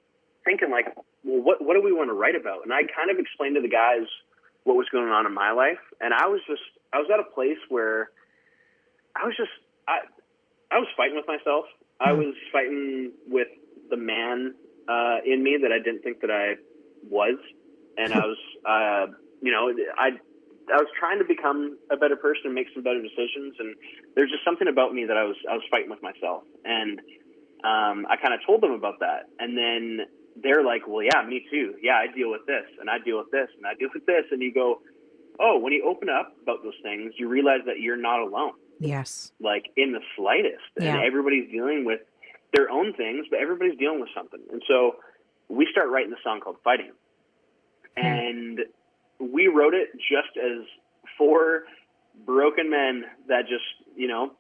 thinking 0.46 0.70
like, 0.72 0.88
well, 1.24 1.42
what 1.42 1.62
what 1.64 1.74
do 1.76 1.82
we 1.82 1.92
want 1.92 2.10
to 2.10 2.14
write 2.14 2.36
about? 2.36 2.64
And 2.64 2.74
I 2.74 2.84
kind 2.84 3.12
of 3.12 3.20
explained 3.20 3.56
to 3.56 3.62
the 3.62 3.70
guys 3.70 4.08
what 4.64 4.76
was 4.76 4.88
going 4.92 5.10
on 5.10 5.26
in 5.26 5.34
my 5.34 5.52
life, 5.52 5.80
and 6.00 6.14
I 6.14 6.28
was 6.28 6.42
just 6.48 6.62
I 6.94 6.98
was 7.00 7.08
at 7.14 7.20
a 7.20 7.24
place 7.36 7.58
where 7.70 8.10
I 9.16 9.26
was 9.26 9.36
just 9.38 9.52
I 9.88 10.00
I 10.72 10.80
was 10.80 10.88
fighting 10.98 11.16
with 11.16 11.28
myself. 11.28 11.66
I 12.00 12.14
was 12.14 12.34
fighting 12.52 13.12
with 13.28 13.48
the 13.90 13.98
man 13.98 14.56
uh, 14.90 15.18
in 15.26 15.44
me 15.44 15.58
that 15.62 15.72
I 15.72 15.78
didn't 15.78 16.02
think 16.02 16.22
that 16.22 16.32
I 16.32 16.56
was, 17.10 17.38
and 17.98 18.14
I 18.14 18.26
was 18.26 18.38
uh, 18.66 19.14
you 19.42 19.52
know 19.52 19.72
I 19.98 20.12
I 20.70 20.78
was 20.78 20.88
trying 20.98 21.20
to 21.20 21.26
become 21.26 21.78
a 21.90 21.98
better 21.98 22.16
person 22.16 22.44
and 22.46 22.54
make 22.54 22.68
some 22.74 22.84
better 22.84 23.02
decisions. 23.02 23.56
And 23.60 23.76
there's 24.16 24.30
just 24.30 24.44
something 24.46 24.68
about 24.68 24.94
me 24.94 25.06
that 25.06 25.18
I 25.18 25.24
was 25.24 25.36
I 25.50 25.54
was 25.54 25.64
fighting 25.72 25.90
with 25.90 26.02
myself, 26.04 26.44
and 26.66 27.00
um, 27.64 28.06
I 28.10 28.16
kind 28.22 28.34
of 28.34 28.40
told 28.46 28.62
them 28.62 28.72
about 28.72 29.00
that, 29.00 29.30
and 29.40 29.58
then 29.58 30.06
they're 30.42 30.64
like, 30.64 30.88
"Well, 30.88 31.04
yeah, 31.04 31.22
me 31.28 31.46
too. 31.52 31.76
Yeah, 31.82 31.96
I 31.96 32.08
deal 32.14 32.32
with 32.32 32.46
this, 32.46 32.66
and 32.80 32.90
I 32.90 33.00
deal 33.00 33.18
with 33.18 33.32
this, 33.32 33.50
and 33.58 33.66
I 33.66 33.74
deal 33.76 33.90
with 33.94 34.06
this." 34.06 34.26
And 34.32 34.42
you 34.42 34.54
go, 34.54 34.82
"Oh, 35.40 35.60
when 35.60 35.74
you 35.74 35.84
open 35.86 36.10
up 36.10 36.36
about 36.42 36.64
those 36.64 36.78
things, 36.84 37.14
you 37.18 37.28
realize 37.28 37.62
that 37.66 37.80
you're 37.80 37.98
not 37.98 38.20
alone, 38.20 38.54
Yes. 38.80 39.32
like 39.40 39.66
in 39.76 39.92
the 39.92 40.02
slightest, 40.16 40.72
and 40.78 40.88
everybody's 41.04 41.50
dealing 41.52 41.86
with 41.86 42.02
their 42.54 42.70
own 42.70 42.94
things, 42.94 43.28
but 43.30 43.40
everybody's 43.40 43.78
dealing 43.78 44.00
with 44.00 44.10
something." 44.16 44.42
And 44.52 44.64
so 44.68 44.98
we 45.50 45.68
start 45.70 45.90
writing 45.90 46.12
the 46.12 46.22
song 46.24 46.40
called 46.40 46.58
"Fighting," 46.64 46.94
and 47.98 48.66
we 49.22 49.48
wrote 49.48 49.74
it 49.74 49.90
just 49.98 50.36
as 50.38 50.66
four 51.18 51.64
broken 52.26 52.70
men 52.70 53.04
that 53.28 53.42
just 53.48 53.64
you 53.96 54.08
know 54.08 54.32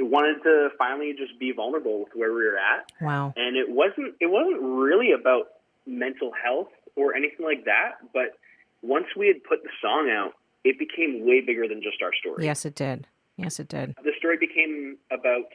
wanted 0.00 0.42
to 0.44 0.68
finally 0.78 1.12
just 1.16 1.38
be 1.40 1.50
vulnerable 1.52 2.00
with 2.00 2.08
where 2.14 2.32
we 2.32 2.42
were 2.44 2.58
at 2.58 2.90
Wow. 3.00 3.32
and 3.36 3.56
it 3.56 3.68
wasn't 3.68 4.14
it 4.20 4.26
wasn't 4.30 4.60
really 4.62 5.12
about 5.12 5.48
mental 5.86 6.30
health 6.32 6.68
or 6.96 7.14
anything 7.16 7.44
like 7.44 7.64
that 7.64 7.92
but 8.12 8.38
once 8.82 9.06
we 9.16 9.26
had 9.26 9.42
put 9.42 9.62
the 9.62 9.70
song 9.82 10.08
out 10.10 10.34
it 10.64 10.78
became 10.78 11.26
way 11.26 11.40
bigger 11.40 11.66
than 11.66 11.82
just 11.82 12.02
our 12.02 12.12
story 12.20 12.44
Yes, 12.44 12.64
it 12.64 12.74
did. 12.74 13.06
Yes, 13.36 13.58
it 13.60 13.68
did. 13.68 13.94
the 14.04 14.12
story 14.18 14.36
became 14.36 14.98
about 15.10 15.46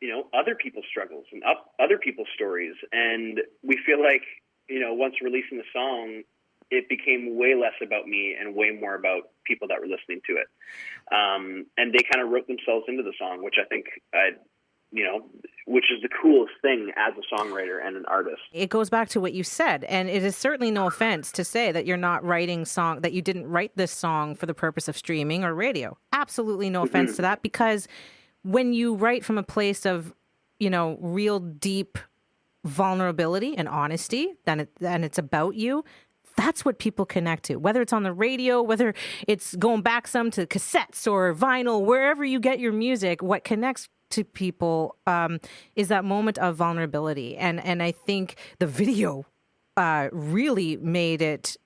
you 0.00 0.08
know 0.08 0.26
other 0.38 0.54
people's 0.54 0.84
struggles 0.90 1.24
and 1.32 1.42
up, 1.44 1.72
other 1.80 1.98
people's 1.98 2.28
stories 2.34 2.74
and 2.92 3.40
we 3.62 3.78
feel 3.84 4.00
like 4.02 4.22
you 4.68 4.78
know 4.78 4.92
once 4.94 5.14
releasing 5.22 5.58
the 5.58 5.64
song 5.72 6.22
it 6.70 6.88
became 6.88 7.36
way 7.36 7.54
less 7.54 7.74
about 7.82 8.06
me 8.06 8.36
and 8.38 8.54
way 8.54 8.70
more 8.70 8.94
about 8.94 9.30
people 9.46 9.68
that 9.68 9.80
were 9.80 9.86
listening 9.86 10.20
to 10.26 10.36
it 10.36 10.48
um, 11.12 11.66
and 11.76 11.92
they 11.92 12.02
kind 12.10 12.24
of 12.24 12.30
wrote 12.30 12.46
themselves 12.46 12.84
into 12.88 13.02
the 13.02 13.12
song 13.18 13.42
which 13.42 13.56
i 13.60 13.64
think 13.66 13.86
i 14.14 14.30
you 14.92 15.04
know 15.04 15.26
which 15.66 15.84
is 15.94 16.02
the 16.02 16.08
coolest 16.20 16.52
thing 16.62 16.90
as 16.96 17.14
a 17.16 17.34
songwriter 17.34 17.84
and 17.84 17.96
an 17.96 18.04
artist 18.06 18.40
It 18.52 18.70
goes 18.70 18.90
back 18.90 19.08
to 19.10 19.20
what 19.20 19.32
you 19.32 19.44
said, 19.44 19.84
and 19.84 20.08
it 20.08 20.24
is 20.24 20.36
certainly 20.36 20.72
no 20.72 20.88
offense 20.88 21.30
to 21.32 21.44
say 21.44 21.70
that 21.70 21.86
you're 21.86 21.96
not 21.96 22.24
writing 22.24 22.64
song 22.64 23.02
that 23.02 23.12
you 23.12 23.22
didn't 23.22 23.46
write 23.46 23.70
this 23.76 23.92
song 23.92 24.34
for 24.34 24.46
the 24.46 24.54
purpose 24.54 24.88
of 24.88 24.96
streaming 24.96 25.44
or 25.44 25.54
radio. 25.54 25.96
Absolutely 26.12 26.70
no 26.70 26.82
offense 26.82 27.14
to 27.16 27.22
that 27.22 27.42
because 27.42 27.86
when 28.42 28.72
you 28.72 28.94
write 28.94 29.24
from 29.24 29.38
a 29.38 29.42
place 29.42 29.86
of, 29.86 30.12
you 30.58 30.70
know, 30.70 30.98
real 31.00 31.38
deep 31.38 31.98
vulnerability 32.64 33.56
and 33.56 33.68
honesty, 33.68 34.34
then 34.44 34.60
it, 34.60 34.70
then 34.80 35.04
it's 35.04 35.18
about 35.18 35.54
you. 35.54 35.84
That's 36.40 36.64
what 36.64 36.78
people 36.78 37.04
connect 37.04 37.44
to, 37.44 37.56
whether 37.56 37.82
it's 37.82 37.92
on 37.92 38.02
the 38.02 38.14
radio, 38.14 38.62
whether 38.62 38.94
it's 39.28 39.54
going 39.56 39.82
back 39.82 40.08
some 40.08 40.30
to 40.32 40.46
cassettes 40.46 41.10
or 41.10 41.34
vinyl, 41.34 41.84
wherever 41.84 42.24
you 42.24 42.40
get 42.40 42.58
your 42.58 42.72
music. 42.72 43.22
What 43.22 43.44
connects 43.44 43.90
to 44.10 44.24
people 44.24 44.96
um, 45.06 45.38
is 45.76 45.88
that 45.88 46.02
moment 46.02 46.38
of 46.38 46.56
vulnerability, 46.56 47.36
and 47.36 47.62
and 47.62 47.82
I 47.82 47.92
think 47.92 48.36
the 48.58 48.66
video 48.66 49.26
uh, 49.76 50.08
really 50.12 50.76
made 50.78 51.20
it 51.20 51.58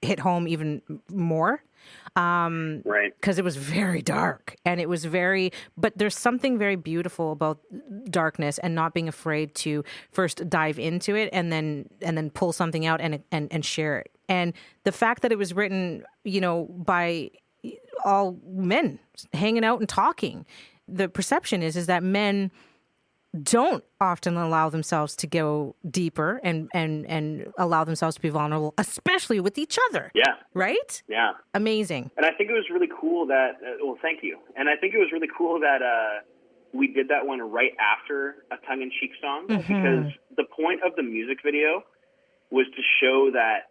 hit 0.00 0.20
home 0.20 0.46
even 0.46 0.80
more 1.10 1.62
right 2.84 3.12
because 3.20 3.38
it 3.38 3.44
was 3.44 3.56
very 3.56 4.02
dark 4.02 4.56
and 4.64 4.80
it 4.80 4.88
was 4.88 5.04
very 5.04 5.52
but 5.76 5.96
there's 5.96 6.16
something 6.16 6.58
very 6.58 6.76
beautiful 6.76 7.32
about 7.32 7.60
darkness 8.10 8.58
and 8.58 8.74
not 8.74 8.94
being 8.94 9.08
afraid 9.08 9.54
to 9.54 9.84
first 10.10 10.48
dive 10.48 10.78
into 10.78 11.14
it 11.14 11.28
and 11.32 11.52
then 11.52 11.88
and 12.02 12.16
then 12.16 12.30
pull 12.30 12.52
something 12.52 12.86
out 12.86 13.00
and 13.00 13.22
and 13.30 13.52
and 13.52 13.64
share 13.64 13.98
it 13.98 14.10
and 14.30 14.54
the 14.84 14.92
fact 14.92 15.20
that 15.22 15.32
it 15.32 15.36
was 15.36 15.52
written 15.52 16.04
you 16.24 16.40
know 16.40 16.64
by 16.70 17.30
all 18.04 18.38
men 18.46 18.98
hanging 19.34 19.64
out 19.64 19.78
and 19.80 19.88
talking 19.88 20.46
the 20.88 21.08
perception 21.08 21.62
is 21.62 21.76
is 21.76 21.86
that 21.86 22.02
men 22.02 22.50
don't 23.42 23.84
often 24.00 24.36
allow 24.36 24.68
themselves 24.68 25.14
to 25.14 25.26
go 25.26 25.76
deeper 25.88 26.40
and 26.42 26.68
and 26.74 27.06
and 27.06 27.52
allow 27.58 27.84
themselves 27.84 28.16
to 28.16 28.22
be 28.22 28.28
vulnerable 28.28 28.74
especially 28.78 29.38
with 29.38 29.56
each 29.56 29.78
other. 29.88 30.10
Yeah. 30.14 30.34
Right? 30.54 31.02
Yeah. 31.08 31.32
Amazing. 31.54 32.10
And 32.16 32.26
I 32.26 32.30
think 32.32 32.50
it 32.50 32.54
was 32.54 32.66
really 32.72 32.88
cool 33.00 33.26
that, 33.26 33.52
uh, 33.62 33.84
well, 33.84 33.98
thank 34.02 34.20
you. 34.22 34.38
And 34.56 34.68
I 34.68 34.76
think 34.76 34.94
it 34.94 34.98
was 34.98 35.10
really 35.12 35.28
cool 35.36 35.60
that 35.60 35.80
uh, 35.80 36.24
we 36.72 36.88
did 36.88 37.08
that 37.08 37.26
one 37.26 37.40
right 37.40 37.72
after 37.78 38.44
a 38.50 38.56
tongue 38.66 38.82
in 38.82 38.90
cheek 39.00 39.12
song 39.20 39.46
because 39.46 40.12
the 40.36 40.44
point 40.44 40.80
of 40.84 40.96
the 40.96 41.02
music 41.02 41.38
video 41.44 41.82
was 42.50 42.66
to 42.74 42.82
show 43.00 43.30
that 43.32 43.70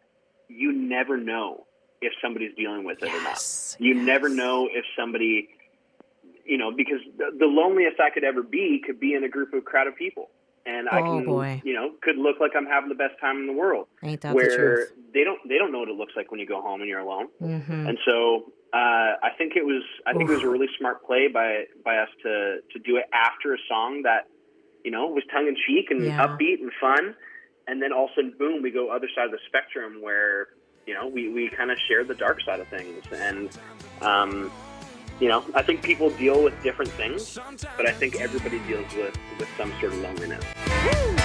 you 0.50 0.72
never 0.74 1.18
know 1.18 1.66
if 2.02 2.14
somebody's 2.22 2.56
dealing 2.56 2.84
with 2.84 2.98
it 3.02 3.10
Yes, 3.14 3.76
or 3.80 3.80
not. 3.80 3.86
You 3.88 3.94
never 3.94 4.30
know 4.30 4.68
if 4.72 4.84
somebody, 4.98 5.50
you 6.46 6.58
know, 6.58 6.72
because 6.76 7.00
the, 7.18 7.32
the 7.38 7.46
loneliest 7.46 8.00
I 8.00 8.10
could 8.10 8.24
ever 8.24 8.42
be 8.44 8.82
could 8.86 9.00
be 9.00 9.14
in 9.14 9.24
a 9.24 9.30
group 9.30 9.54
of 9.54 9.64
crowd 9.66 9.88
of 9.88 9.96
people. 9.96 10.30
And 10.66 10.90
I 10.90 11.00
Oh, 11.02 11.04
can, 11.10 11.26
boy. 11.26 11.62
you 11.64 11.74
know, 11.74 11.92
could 12.02 12.18
look 12.18 12.38
like 12.40 12.52
I'm 12.56 12.66
having 12.66 12.90
the 12.90 12.96
best 12.96 13.14
time 13.22 13.38
in 13.38 13.48
the 13.48 13.54
world. 13.54 13.88
Ain't 14.04 14.22
that 14.22 14.30
the 14.30 14.36
where 14.36 14.78
truth? 14.78 14.90
they 15.14 15.24
don't 15.24 15.40
they 15.48 15.58
don't 15.58 15.72
know 15.72 15.80
what 15.80 15.90
it 15.90 15.96
looks 15.96 16.14
like 16.16 16.32
when 16.32 16.40
you 16.40 16.46
go 16.46 16.62
home 16.62 16.82
and 16.82 16.90
you're 16.90 17.00
alone. 17.00 17.28
hmm 17.40 17.86
And 17.88 17.98
so 18.06 18.52
uh, 18.74 19.16
I 19.24 19.30
think 19.38 19.54
it 19.56 19.66
was 19.66 19.84
I 20.06 20.14
think 20.14 20.30
it 20.30 20.34
was 20.34 20.44
a 20.44 20.50
really 20.50 20.68
smart 20.78 21.04
play 21.06 21.28
by 21.34 21.64
by 21.84 21.98
us 21.98 22.10
to 22.24 22.58
to 22.74 22.80
do 22.80 22.98
it 22.98 23.06
after 23.14 23.54
a 23.54 23.58
song 23.68 24.04
that 24.04 24.28
you 24.84 24.92
know 24.92 25.08
was 25.08 25.24
tongue 25.32 25.48
in 25.48 25.56
cheek 25.56 25.90
and 25.90 26.06
Yeah. 26.06 26.20
upbeat 26.20 26.62
and 26.62 26.72
fun, 26.80 27.16
and 27.70 27.82
then 27.82 27.94
all 27.94 28.06
of 28.06 28.12
a 28.12 28.16
sudden 28.16 28.34
boom 28.38 28.62
we 28.62 28.72
go 28.72 28.90
other 28.90 29.08
side 29.16 29.26
of 29.26 29.32
the 29.32 29.40
spectrum 29.48 30.02
where 30.02 30.48
you 30.86 30.94
know 30.94 31.08
we 31.08 31.30
we 31.30 31.50
kind 31.50 31.72
of 31.72 31.78
share 31.88 32.04
the 32.04 32.16
dark 32.16 32.42
side 32.42 32.60
of 32.60 32.68
things 32.68 33.04
and 33.14 33.58
um, 34.02 34.52
you 35.20 35.28
know 35.28 35.44
I 35.54 35.62
think 35.62 35.84
people 35.84 36.10
deal 36.12 36.44
with 36.44 36.54
different 36.64 36.92
things, 36.92 37.38
but 37.78 37.88
I 37.88 37.92
think 37.92 38.20
everybody 38.20 38.60
deals 38.68 38.94
with 38.96 39.18
with 39.38 39.50
some 39.58 39.72
sort 39.80 39.94
of 39.94 40.00
loneliness. 40.00 40.44
Blow 40.66 41.20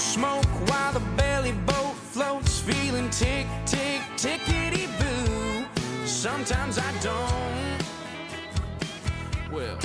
smoke 0.00 0.46
while 0.70 0.92
the 0.94 1.00
belly 1.16 1.52
boat 1.66 1.94
floats, 1.94 2.60
feeling 2.60 3.10
tick, 3.10 3.46
tick, 3.66 4.00
tickety 4.16 4.86
boo. 4.98 5.66
Sometimes 6.06 6.78
I 6.78 6.90
don't. 7.02 7.82
Well, 9.52 9.78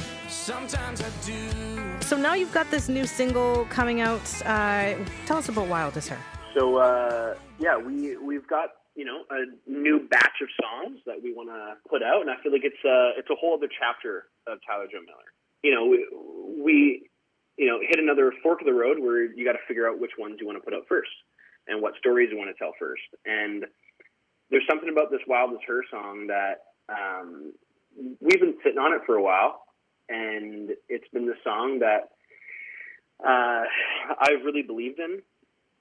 sometimes 0.46 1.02
I 1.02 1.10
do. 1.26 2.02
So 2.02 2.16
now 2.16 2.36
you've 2.36 2.54
got 2.54 2.70
this 2.70 2.88
new 2.88 3.06
single 3.06 3.66
coming 3.66 4.02
out. 4.02 4.22
Uh, 4.46 4.94
tell 5.26 5.38
us 5.38 5.50
about 5.50 5.68
Wild 5.68 5.98
as 5.98 6.08
Her. 6.08 6.20
So 6.56 6.78
uh, 6.78 7.36
yeah, 7.60 7.78
we 7.78 8.16
we've 8.18 8.48
got 8.48 8.70
you 8.96 9.06
know 9.06 9.24
a 9.32 9.46
new 9.66 10.08
batch 10.08 10.38
of 10.42 10.48
songs 10.62 11.00
that 11.08 11.22
we 11.22 11.34
want 11.34 11.50
to 11.50 11.90
put 11.90 12.04
out, 12.04 12.22
and 12.22 12.30
I 12.30 12.36
feel 12.44 12.52
like 12.52 12.64
it's 12.64 12.84
a 12.86 13.18
it's 13.18 13.30
a 13.32 13.36
whole 13.36 13.56
other 13.56 13.68
chapter 13.68 14.30
of 14.46 14.60
Tyler 14.68 14.86
Joe 14.86 15.02
Miller. 15.02 15.34
You 15.64 15.74
know, 15.74 15.86
we, 15.88 16.06
we 16.64 17.10
you 17.58 17.68
know 17.68 17.80
hit 17.82 17.98
another 17.98 18.32
fork 18.44 18.62
of 18.62 18.68
the 18.68 18.74
road 18.74 19.00
where 19.00 19.26
you 19.26 19.44
got 19.44 19.54
to 19.54 19.66
figure 19.68 19.90
out 19.90 20.00
which 20.00 20.14
ones 20.20 20.38
you 20.40 20.46
want 20.46 20.58
to 20.60 20.64
put 20.64 20.76
out 20.76 20.86
first, 20.88 21.12
and 21.68 21.82
what 21.82 21.94
stories 21.98 22.30
you 22.32 22.38
want 22.38 22.56
to 22.56 22.58
tell 22.62 22.74
first. 22.80 23.02
And 23.26 23.66
there's 24.52 24.68
something 24.70 24.90
about 24.90 25.10
this 25.10 25.22
"Wild 25.28 25.54
as 25.54 25.66
Her" 25.66 25.82
song 25.90 26.28
that 26.28 26.70
um, 26.88 27.52
we've 28.22 28.40
been 28.40 28.56
sitting 28.64 28.78
on 28.78 28.94
it 28.94 29.02
for 29.08 29.16
a 29.16 29.24
while, 29.24 29.65
and 30.10 30.72
it's 30.90 31.08
been 31.14 31.26
the 31.26 31.36
song 31.44 31.80
that 31.80 32.12
uh, 33.26 33.64
I've 34.20 34.44
really 34.44 34.62
believed 34.62 35.00
in 35.00 35.22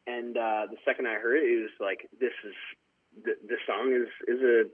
and 0.06 0.36
uh, 0.36 0.66
the 0.70 0.76
second 0.84 1.06
I 1.06 1.14
heard 1.14 1.36
it, 1.38 1.48
it 1.48 1.62
was 1.62 1.76
like, 1.80 2.08
this 2.20 2.32
is 2.44 2.54
th- 3.24 3.38
this 3.48 3.58
song 3.66 3.92
is 3.92 4.08
is 4.28 4.40
a 4.42 4.64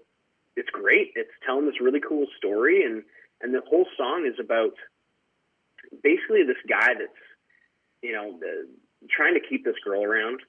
it's 0.57 0.71
great. 0.71 1.12
It's 1.14 1.30
telling 1.47 1.66
this 1.66 1.80
really 1.80 2.00
cool 2.00 2.26
story, 2.37 2.85
and 2.85 3.02
and 3.40 3.54
the 3.54 3.62
whole 3.69 3.87
song 3.97 4.26
is 4.26 4.38
about 4.42 4.75
basically 6.02 6.42
this 6.42 6.61
guy 6.69 6.95
that's 6.99 7.23
you 8.02 8.12
know 8.12 8.38
the, 8.40 8.66
trying 9.09 9.35
to 9.35 9.40
keep 9.40 9.64
this 9.64 9.78
girl 9.85 10.02
around, 10.02 10.40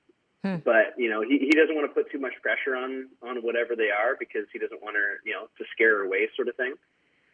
Hmm. 0.43 0.57
but 0.65 0.97
you 0.97 1.09
know 1.09 1.21
he 1.21 1.37
he 1.37 1.51
doesn't 1.51 1.75
want 1.75 1.85
to 1.89 1.93
put 1.93 2.11
too 2.11 2.19
much 2.19 2.33
pressure 2.41 2.75
on 2.75 3.09
on 3.21 3.45
whatever 3.45 3.75
they 3.75 3.93
are 3.93 4.17
because 4.17 4.49
he 4.51 4.57
doesn't 4.57 4.81
want 4.81 4.95
her 4.95 5.21
you 5.23 5.33
know 5.33 5.45
to 5.59 5.63
scare 5.71 5.99
her 5.99 6.03
away, 6.05 6.27
sort 6.35 6.47
of 6.47 6.55
thing. 6.55 6.73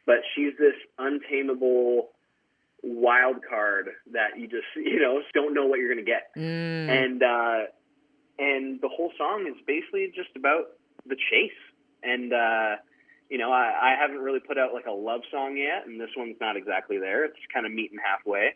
But 0.07 0.23
she's 0.33 0.53
this 0.57 0.73
untamable 0.97 2.09
wild 2.81 3.37
card 3.47 3.89
that 4.13 4.39
you 4.39 4.47
just 4.47 4.65
you 4.75 4.99
know 4.99 5.21
don't 5.33 5.53
know 5.53 5.67
what 5.67 5.79
you're 5.79 5.93
going 5.93 6.03
to 6.03 6.11
get. 6.11 6.33
Mm. 6.35 6.89
And 6.89 7.23
uh, 7.23 7.69
and 8.39 8.81
the 8.81 8.89
whole 8.89 9.11
song 9.17 9.45
is 9.47 9.55
basically 9.67 10.11
just 10.15 10.35
about 10.35 10.71
the 11.05 11.15
chase. 11.15 11.51
And 12.03 12.33
uh, 12.33 12.77
you 13.29 13.37
know, 13.37 13.51
I, 13.51 13.93
I 13.93 13.95
haven't 13.99 14.19
really 14.19 14.39
put 14.39 14.57
out 14.57 14.73
like 14.73 14.85
a 14.85 14.91
love 14.91 15.21
song 15.31 15.57
yet, 15.57 15.85
and 15.85 15.99
this 15.99 16.09
one's 16.15 16.37
not 16.39 16.55
exactly 16.55 16.97
there. 16.97 17.25
It's 17.25 17.35
kind 17.53 17.65
of 17.65 17.71
meeting 17.71 17.97
halfway. 18.03 18.53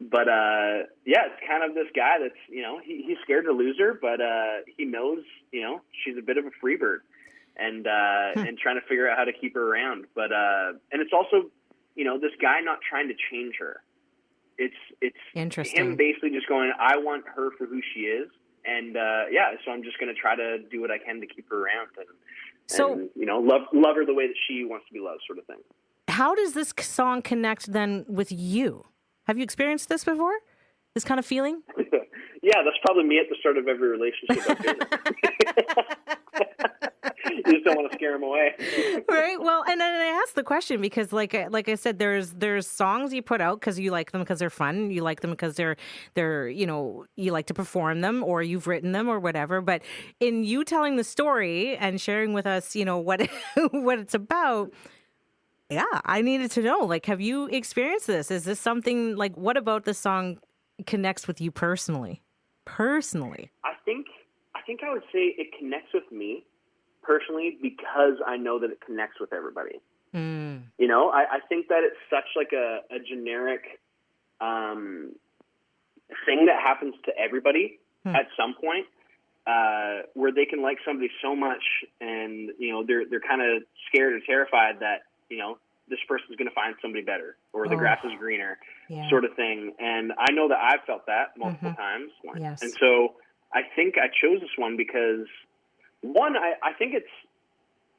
But 0.00 0.28
uh, 0.28 0.88
yeah, 1.04 1.28
it's 1.28 1.40
kind 1.46 1.62
of 1.62 1.74
this 1.74 1.88
guy 1.94 2.16
that's 2.20 2.40
you 2.48 2.62
know 2.62 2.80
he, 2.82 3.04
he's 3.06 3.18
scared 3.22 3.44
to 3.44 3.52
lose 3.52 3.76
her, 3.78 3.98
but 4.00 4.20
uh, 4.20 4.64
he 4.76 4.84
knows 4.84 5.20
you 5.52 5.62
know 5.62 5.82
she's 6.04 6.16
a 6.18 6.22
bit 6.22 6.38
of 6.38 6.46
a 6.46 6.50
free 6.60 6.76
bird, 6.76 7.02
and 7.56 7.86
uh, 7.86 8.32
and 8.36 8.58
trying 8.58 8.80
to 8.80 8.86
figure 8.88 9.08
out 9.08 9.18
how 9.18 9.24
to 9.24 9.32
keep 9.32 9.54
her 9.54 9.72
around. 9.72 10.06
But 10.14 10.32
uh, 10.32 10.72
and 10.92 11.00
it's 11.02 11.12
also 11.12 11.50
you 11.94 12.04
know 12.04 12.18
this 12.18 12.32
guy 12.40 12.60
not 12.60 12.78
trying 12.88 13.08
to 13.08 13.14
change 13.30 13.54
her. 13.58 13.80
It's 14.58 14.74
it's 15.00 15.16
Interesting. 15.34 15.80
him 15.80 15.96
basically 15.96 16.30
just 16.30 16.48
going, 16.48 16.72
I 16.78 16.96
want 16.98 17.24
her 17.34 17.50
for 17.56 17.66
who 17.66 17.80
she 17.94 18.00
is, 18.00 18.28
and 18.66 18.96
uh, 18.96 19.24
yeah, 19.30 19.52
so 19.64 19.72
I'm 19.72 19.82
just 19.82 19.98
going 19.98 20.14
to 20.14 20.20
try 20.20 20.36
to 20.36 20.58
do 20.70 20.80
what 20.80 20.90
I 20.90 20.98
can 20.98 21.20
to 21.20 21.26
keep 21.26 21.48
her 21.50 21.64
around 21.64 21.88
and, 21.96 22.06
So- 22.66 22.92
and 22.92 23.08
you 23.14 23.26
know 23.26 23.38
love 23.38 23.62
love 23.72 23.96
her 23.96 24.04
the 24.04 24.14
way 24.14 24.26
that 24.26 24.36
she 24.46 24.64
wants 24.64 24.86
to 24.88 24.92
be 24.92 25.00
loved, 25.00 25.22
sort 25.26 25.38
of 25.38 25.46
thing. 25.46 25.60
How 26.08 26.34
does 26.34 26.54
this 26.54 26.74
song 26.80 27.22
connect 27.22 27.72
then 27.72 28.04
with 28.08 28.32
you? 28.32 28.84
Have 29.28 29.38
you 29.38 29.44
experienced 29.44 29.88
this 29.88 30.04
before? 30.04 30.34
This 30.94 31.04
kind 31.04 31.20
of 31.20 31.24
feeling? 31.24 31.62
yeah, 32.42 32.62
that's 32.64 32.76
probably 32.84 33.04
me 33.04 33.18
at 33.20 33.26
the 33.28 33.36
start 33.38 33.56
of 33.56 33.68
every 33.68 33.88
relationship. 33.88 34.44
I've 34.50 34.58
been 34.58 34.76
in. 37.30 37.36
you 37.36 37.39
just 37.50 37.64
don't 37.64 37.76
want 37.76 37.90
to 37.90 37.96
scare 37.96 38.14
him 38.14 38.22
away. 38.22 38.54
right? 39.08 39.40
Well 39.40 39.64
and 39.66 39.80
then 39.80 40.00
i 40.00 40.20
asked 40.22 40.34
the 40.34 40.42
question 40.42 40.80
because 40.80 41.12
like 41.12 41.34
I- 41.34 41.48
like 41.48 41.68
i 41.68 41.74
said 41.74 41.98
there's 41.98 42.32
there's 42.32 42.66
songs 42.66 43.12
you 43.12 43.22
put 43.22 43.40
out 43.40 43.60
because 43.60 43.78
you 43.78 43.90
like 43.90 44.12
them 44.12 44.20
because 44.22 44.38
they're 44.38 44.50
fun 44.50 44.90
you 44.90 45.02
like 45.02 45.20
them 45.20 45.30
because 45.30 45.54
they're 45.56 45.76
they're 46.14 46.48
you 46.48 46.66
know 46.66 47.04
you 47.16 47.32
like 47.32 47.46
to 47.46 47.54
perform 47.54 48.00
them 48.00 48.22
or 48.24 48.42
you've 48.42 48.66
written 48.66 48.92
them 48.92 49.08
or 49.08 49.18
whatever 49.18 49.60
but 49.60 49.82
in 50.20 50.44
you 50.44 50.64
telling 50.64 50.96
the 50.96 51.04
story 51.04 51.76
and 51.76 52.00
sharing 52.00 52.32
with 52.32 52.46
us 52.46 52.74
you 52.74 52.84
know 52.84 52.98
what 52.98 53.20
what 53.70 53.98
it's 53.98 54.14
about 54.14 54.72
yeah 55.70 55.84
i 56.04 56.20
needed 56.22 56.50
to 56.50 56.62
know 56.62 56.78
like 56.80 57.06
have 57.06 57.20
you 57.20 57.46
experienced 57.46 58.06
this? 58.06 58.30
Is 58.30 58.44
this 58.44 58.58
something 58.60 59.16
like 59.16 59.36
what 59.36 59.56
about 59.56 59.84
the 59.84 59.94
song 59.94 60.38
connects 60.86 61.28
with 61.28 61.40
you 61.40 61.50
personally? 61.50 62.22
Personally. 62.64 63.50
I 63.64 63.72
think 63.84 64.06
I 64.54 64.60
think 64.62 64.80
I 64.82 64.92
would 64.92 65.02
say 65.12 65.34
it 65.38 65.48
connects 65.58 65.92
with 65.94 66.10
me 66.10 66.44
personally 67.14 67.58
because 67.60 68.16
I 68.26 68.36
know 68.36 68.58
that 68.60 68.70
it 68.70 68.80
connects 68.86 69.18
with 69.20 69.32
everybody. 69.32 69.76
mm. 70.14 70.62
You 70.78 70.86
know, 70.92 71.10
I, 71.10 71.22
I 71.36 71.40
think 71.48 71.66
that 71.68 71.82
it's 71.82 71.98
such 72.08 72.28
like 72.36 72.52
a, 72.52 72.80
a 72.94 72.98
generic 73.00 73.62
um, 74.40 75.12
thing 76.26 76.46
that 76.46 76.60
happens 76.62 76.94
to 77.06 77.12
everybody 77.18 77.78
Hmm. 78.02 78.16
at 78.16 78.28
some 78.34 78.54
point, 78.54 78.86
uh, 79.46 80.08
where 80.14 80.32
they 80.32 80.46
can 80.46 80.62
like 80.62 80.78
somebody 80.86 81.10
so 81.20 81.36
much, 81.36 81.62
and 82.00 82.48
you 82.58 82.72
know 82.72 82.82
they're 82.82 83.04
they're 83.10 83.20
kind 83.32 83.42
of 83.42 83.62
scared 83.88 84.14
or 84.14 84.20
terrified 84.24 84.80
that 84.80 85.00
you 85.28 85.36
know 85.36 85.58
this 85.86 85.98
person's 86.08 86.34
going 86.38 86.48
to 86.48 86.54
find 86.54 86.74
somebody 86.80 87.04
better 87.04 87.36
or 87.52 87.68
the 87.68 87.74
Oh. 87.74 87.78
grass 87.78 87.98
is 88.02 88.12
greener, 88.18 88.56
yeah 88.88 89.06
sort 89.10 89.26
of 89.26 89.32
thing. 89.36 89.74
And 89.78 90.12
I 90.16 90.32
know 90.32 90.48
that 90.48 90.56
I've 90.70 90.82
felt 90.86 91.04
that 91.12 91.36
multiple 91.36 91.72
Mhm. 91.72 91.76
times. 91.76 92.10
Yes. 92.38 92.62
And 92.62 92.72
so 92.80 93.16
I 93.52 93.64
think 93.76 93.98
I 93.98 94.08
chose 94.08 94.40
this 94.40 94.56
one 94.56 94.78
because 94.78 95.26
one, 96.02 96.36
I, 96.36 96.54
I 96.62 96.72
think 96.74 96.94
it's 96.94 97.08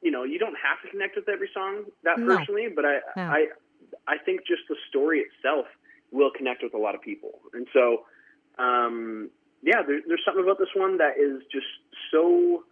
you 0.02 0.10
know 0.10 0.24
you 0.24 0.38
don't 0.38 0.56
have 0.56 0.82
to 0.82 0.90
connect 0.90 1.16
with 1.16 1.28
every 1.28 1.50
song 1.54 1.84
that 2.04 2.18
No. 2.18 2.26
personally, 2.36 2.68
but 2.74 2.84
I 2.84 3.00
No. 3.16 3.22
I 3.22 3.46
I 4.08 4.18
think 4.18 4.40
just 4.46 4.62
the 4.68 4.76
story 4.88 5.20
itself 5.20 5.66
will 6.10 6.30
connect 6.30 6.62
with 6.62 6.74
a 6.74 6.78
lot 6.78 6.94
of 6.94 7.00
people. 7.02 7.40
And 7.52 7.66
so 7.72 8.04
um, 8.58 9.30
yeah, 9.62 9.82
there, 9.86 10.00
there's 10.06 10.20
something 10.24 10.42
about 10.44 10.58
this 10.58 10.74
one 10.74 10.98
that 10.98 11.18
is 11.18 11.42
just 11.50 11.66
so 12.10 12.64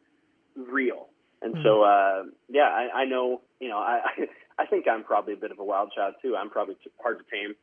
real. 0.57 1.09
And 1.43 1.55
so 1.63 1.83
uh, 1.83 2.25
yeah, 2.49 2.69
I, 2.69 3.03
I 3.03 3.05
know 3.05 3.41
you 3.61 3.69
know 3.69 3.79
I. 3.79 4.01
I 4.05 4.27
I 4.61 4.67
think 4.67 4.87
I'm 4.87 5.03
probably 5.05 5.33
a 5.33 5.39
bit 5.39 5.53
of 5.53 5.59
a 5.59 5.65
wild 5.65 5.91
child 5.97 6.17
too. 6.21 6.37
I'm 6.37 6.51
probably 6.51 6.77
hard 7.03 7.19
to 7.19 7.25
tame, 7.35 7.55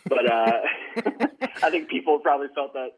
but 0.08 0.24
uh, 0.32 0.60
I 1.62 1.68
think 1.68 1.90
people 1.90 2.18
probably 2.18 2.46
felt 2.54 2.72
that, 2.72 2.92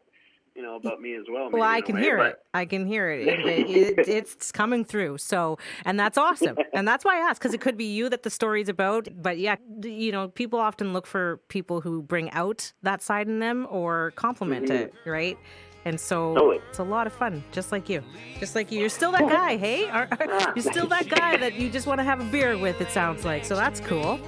you 0.59 0.65
know, 0.65 0.75
about 0.75 0.99
me 0.99 1.15
as 1.15 1.23
well. 1.31 1.49
Well, 1.49 1.63
I 1.63 1.79
can 1.79 1.95
way, 1.95 2.01
hear 2.01 2.17
but- 2.17 2.27
it. 2.27 2.39
I 2.53 2.65
can 2.65 2.85
hear 2.85 3.09
it. 3.09 3.25
It- 3.29 3.39
it- 3.39 3.69
it- 3.99 4.07
It's 4.09 4.51
coming 4.51 4.83
through. 4.83 5.17
So, 5.19 5.57
and 5.85 5.97
that's 5.97 6.17
awesome. 6.17 6.57
And 6.73 6.87
that's 6.87 7.03
why 7.03 7.17
I 7.17 7.29
asked 7.29 7.41
because 7.41 7.53
it 7.53 7.61
could 7.61 7.77
be 7.77 7.85
you 7.85 8.09
that 8.09 8.23
the 8.23 8.29
story's 8.29 8.69
about. 8.69 9.07
But 9.21 9.37
yeah, 9.37 9.55
you 9.83 10.11
know, 10.11 10.27
people 10.27 10.59
often 10.59 10.91
look 10.93 11.07
for 11.07 11.37
people 11.47 11.81
who 11.81 12.01
bring 12.01 12.29
out 12.31 12.71
that 12.83 13.01
side 13.01 13.27
in 13.27 13.39
them 13.39 13.67
or 13.69 14.11
complement 14.15 14.65
mm-hmm. 14.67 14.83
it, 14.83 14.93
right? 15.05 15.37
And 15.85 15.99
so 15.99 16.35
Totally. 16.35 16.59
it's 16.69 16.79
a 16.79 16.83
lot 16.83 17.07
of 17.07 17.13
fun, 17.13 17.43
just 17.51 17.71
like 17.71 17.87
you. 17.89 18.03
Just 18.39 18.53
like 18.55 18.71
you. 18.71 18.79
You're 18.81 18.89
still 18.89 19.11
that 19.13 19.27
guy, 19.29 19.55
hey? 19.65 19.89
Are- 19.89 20.07
are- 20.11 20.27
ah, 20.29 20.53
You're 20.55 20.71
still 20.71 20.87
that 20.87 21.07
guy 21.09 21.37
that 21.37 21.53
you 21.55 21.69
just 21.69 21.87
want 21.87 21.99
to 21.99 22.03
have 22.03 22.19
a 22.19 22.25
beer 22.25 22.57
with, 22.57 22.81
it 22.81 22.91
sounds 22.91 23.23
like. 23.25 23.45
So 23.45 23.55
that's 23.55 23.79
cool. 23.79 24.19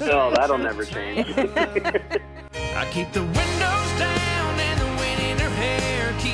No, 0.00 0.32
that'll 0.32 0.58
never 0.58 0.84
change. 0.84 1.26
I 1.36 2.86
keep 2.92 3.12
the 3.12 3.22
windows 3.22 3.98
down 3.98 4.15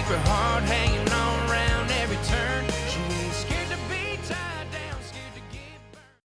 Keep 0.03 0.11
her 0.11 0.31
heart 0.31 0.65
hanging 0.65 1.02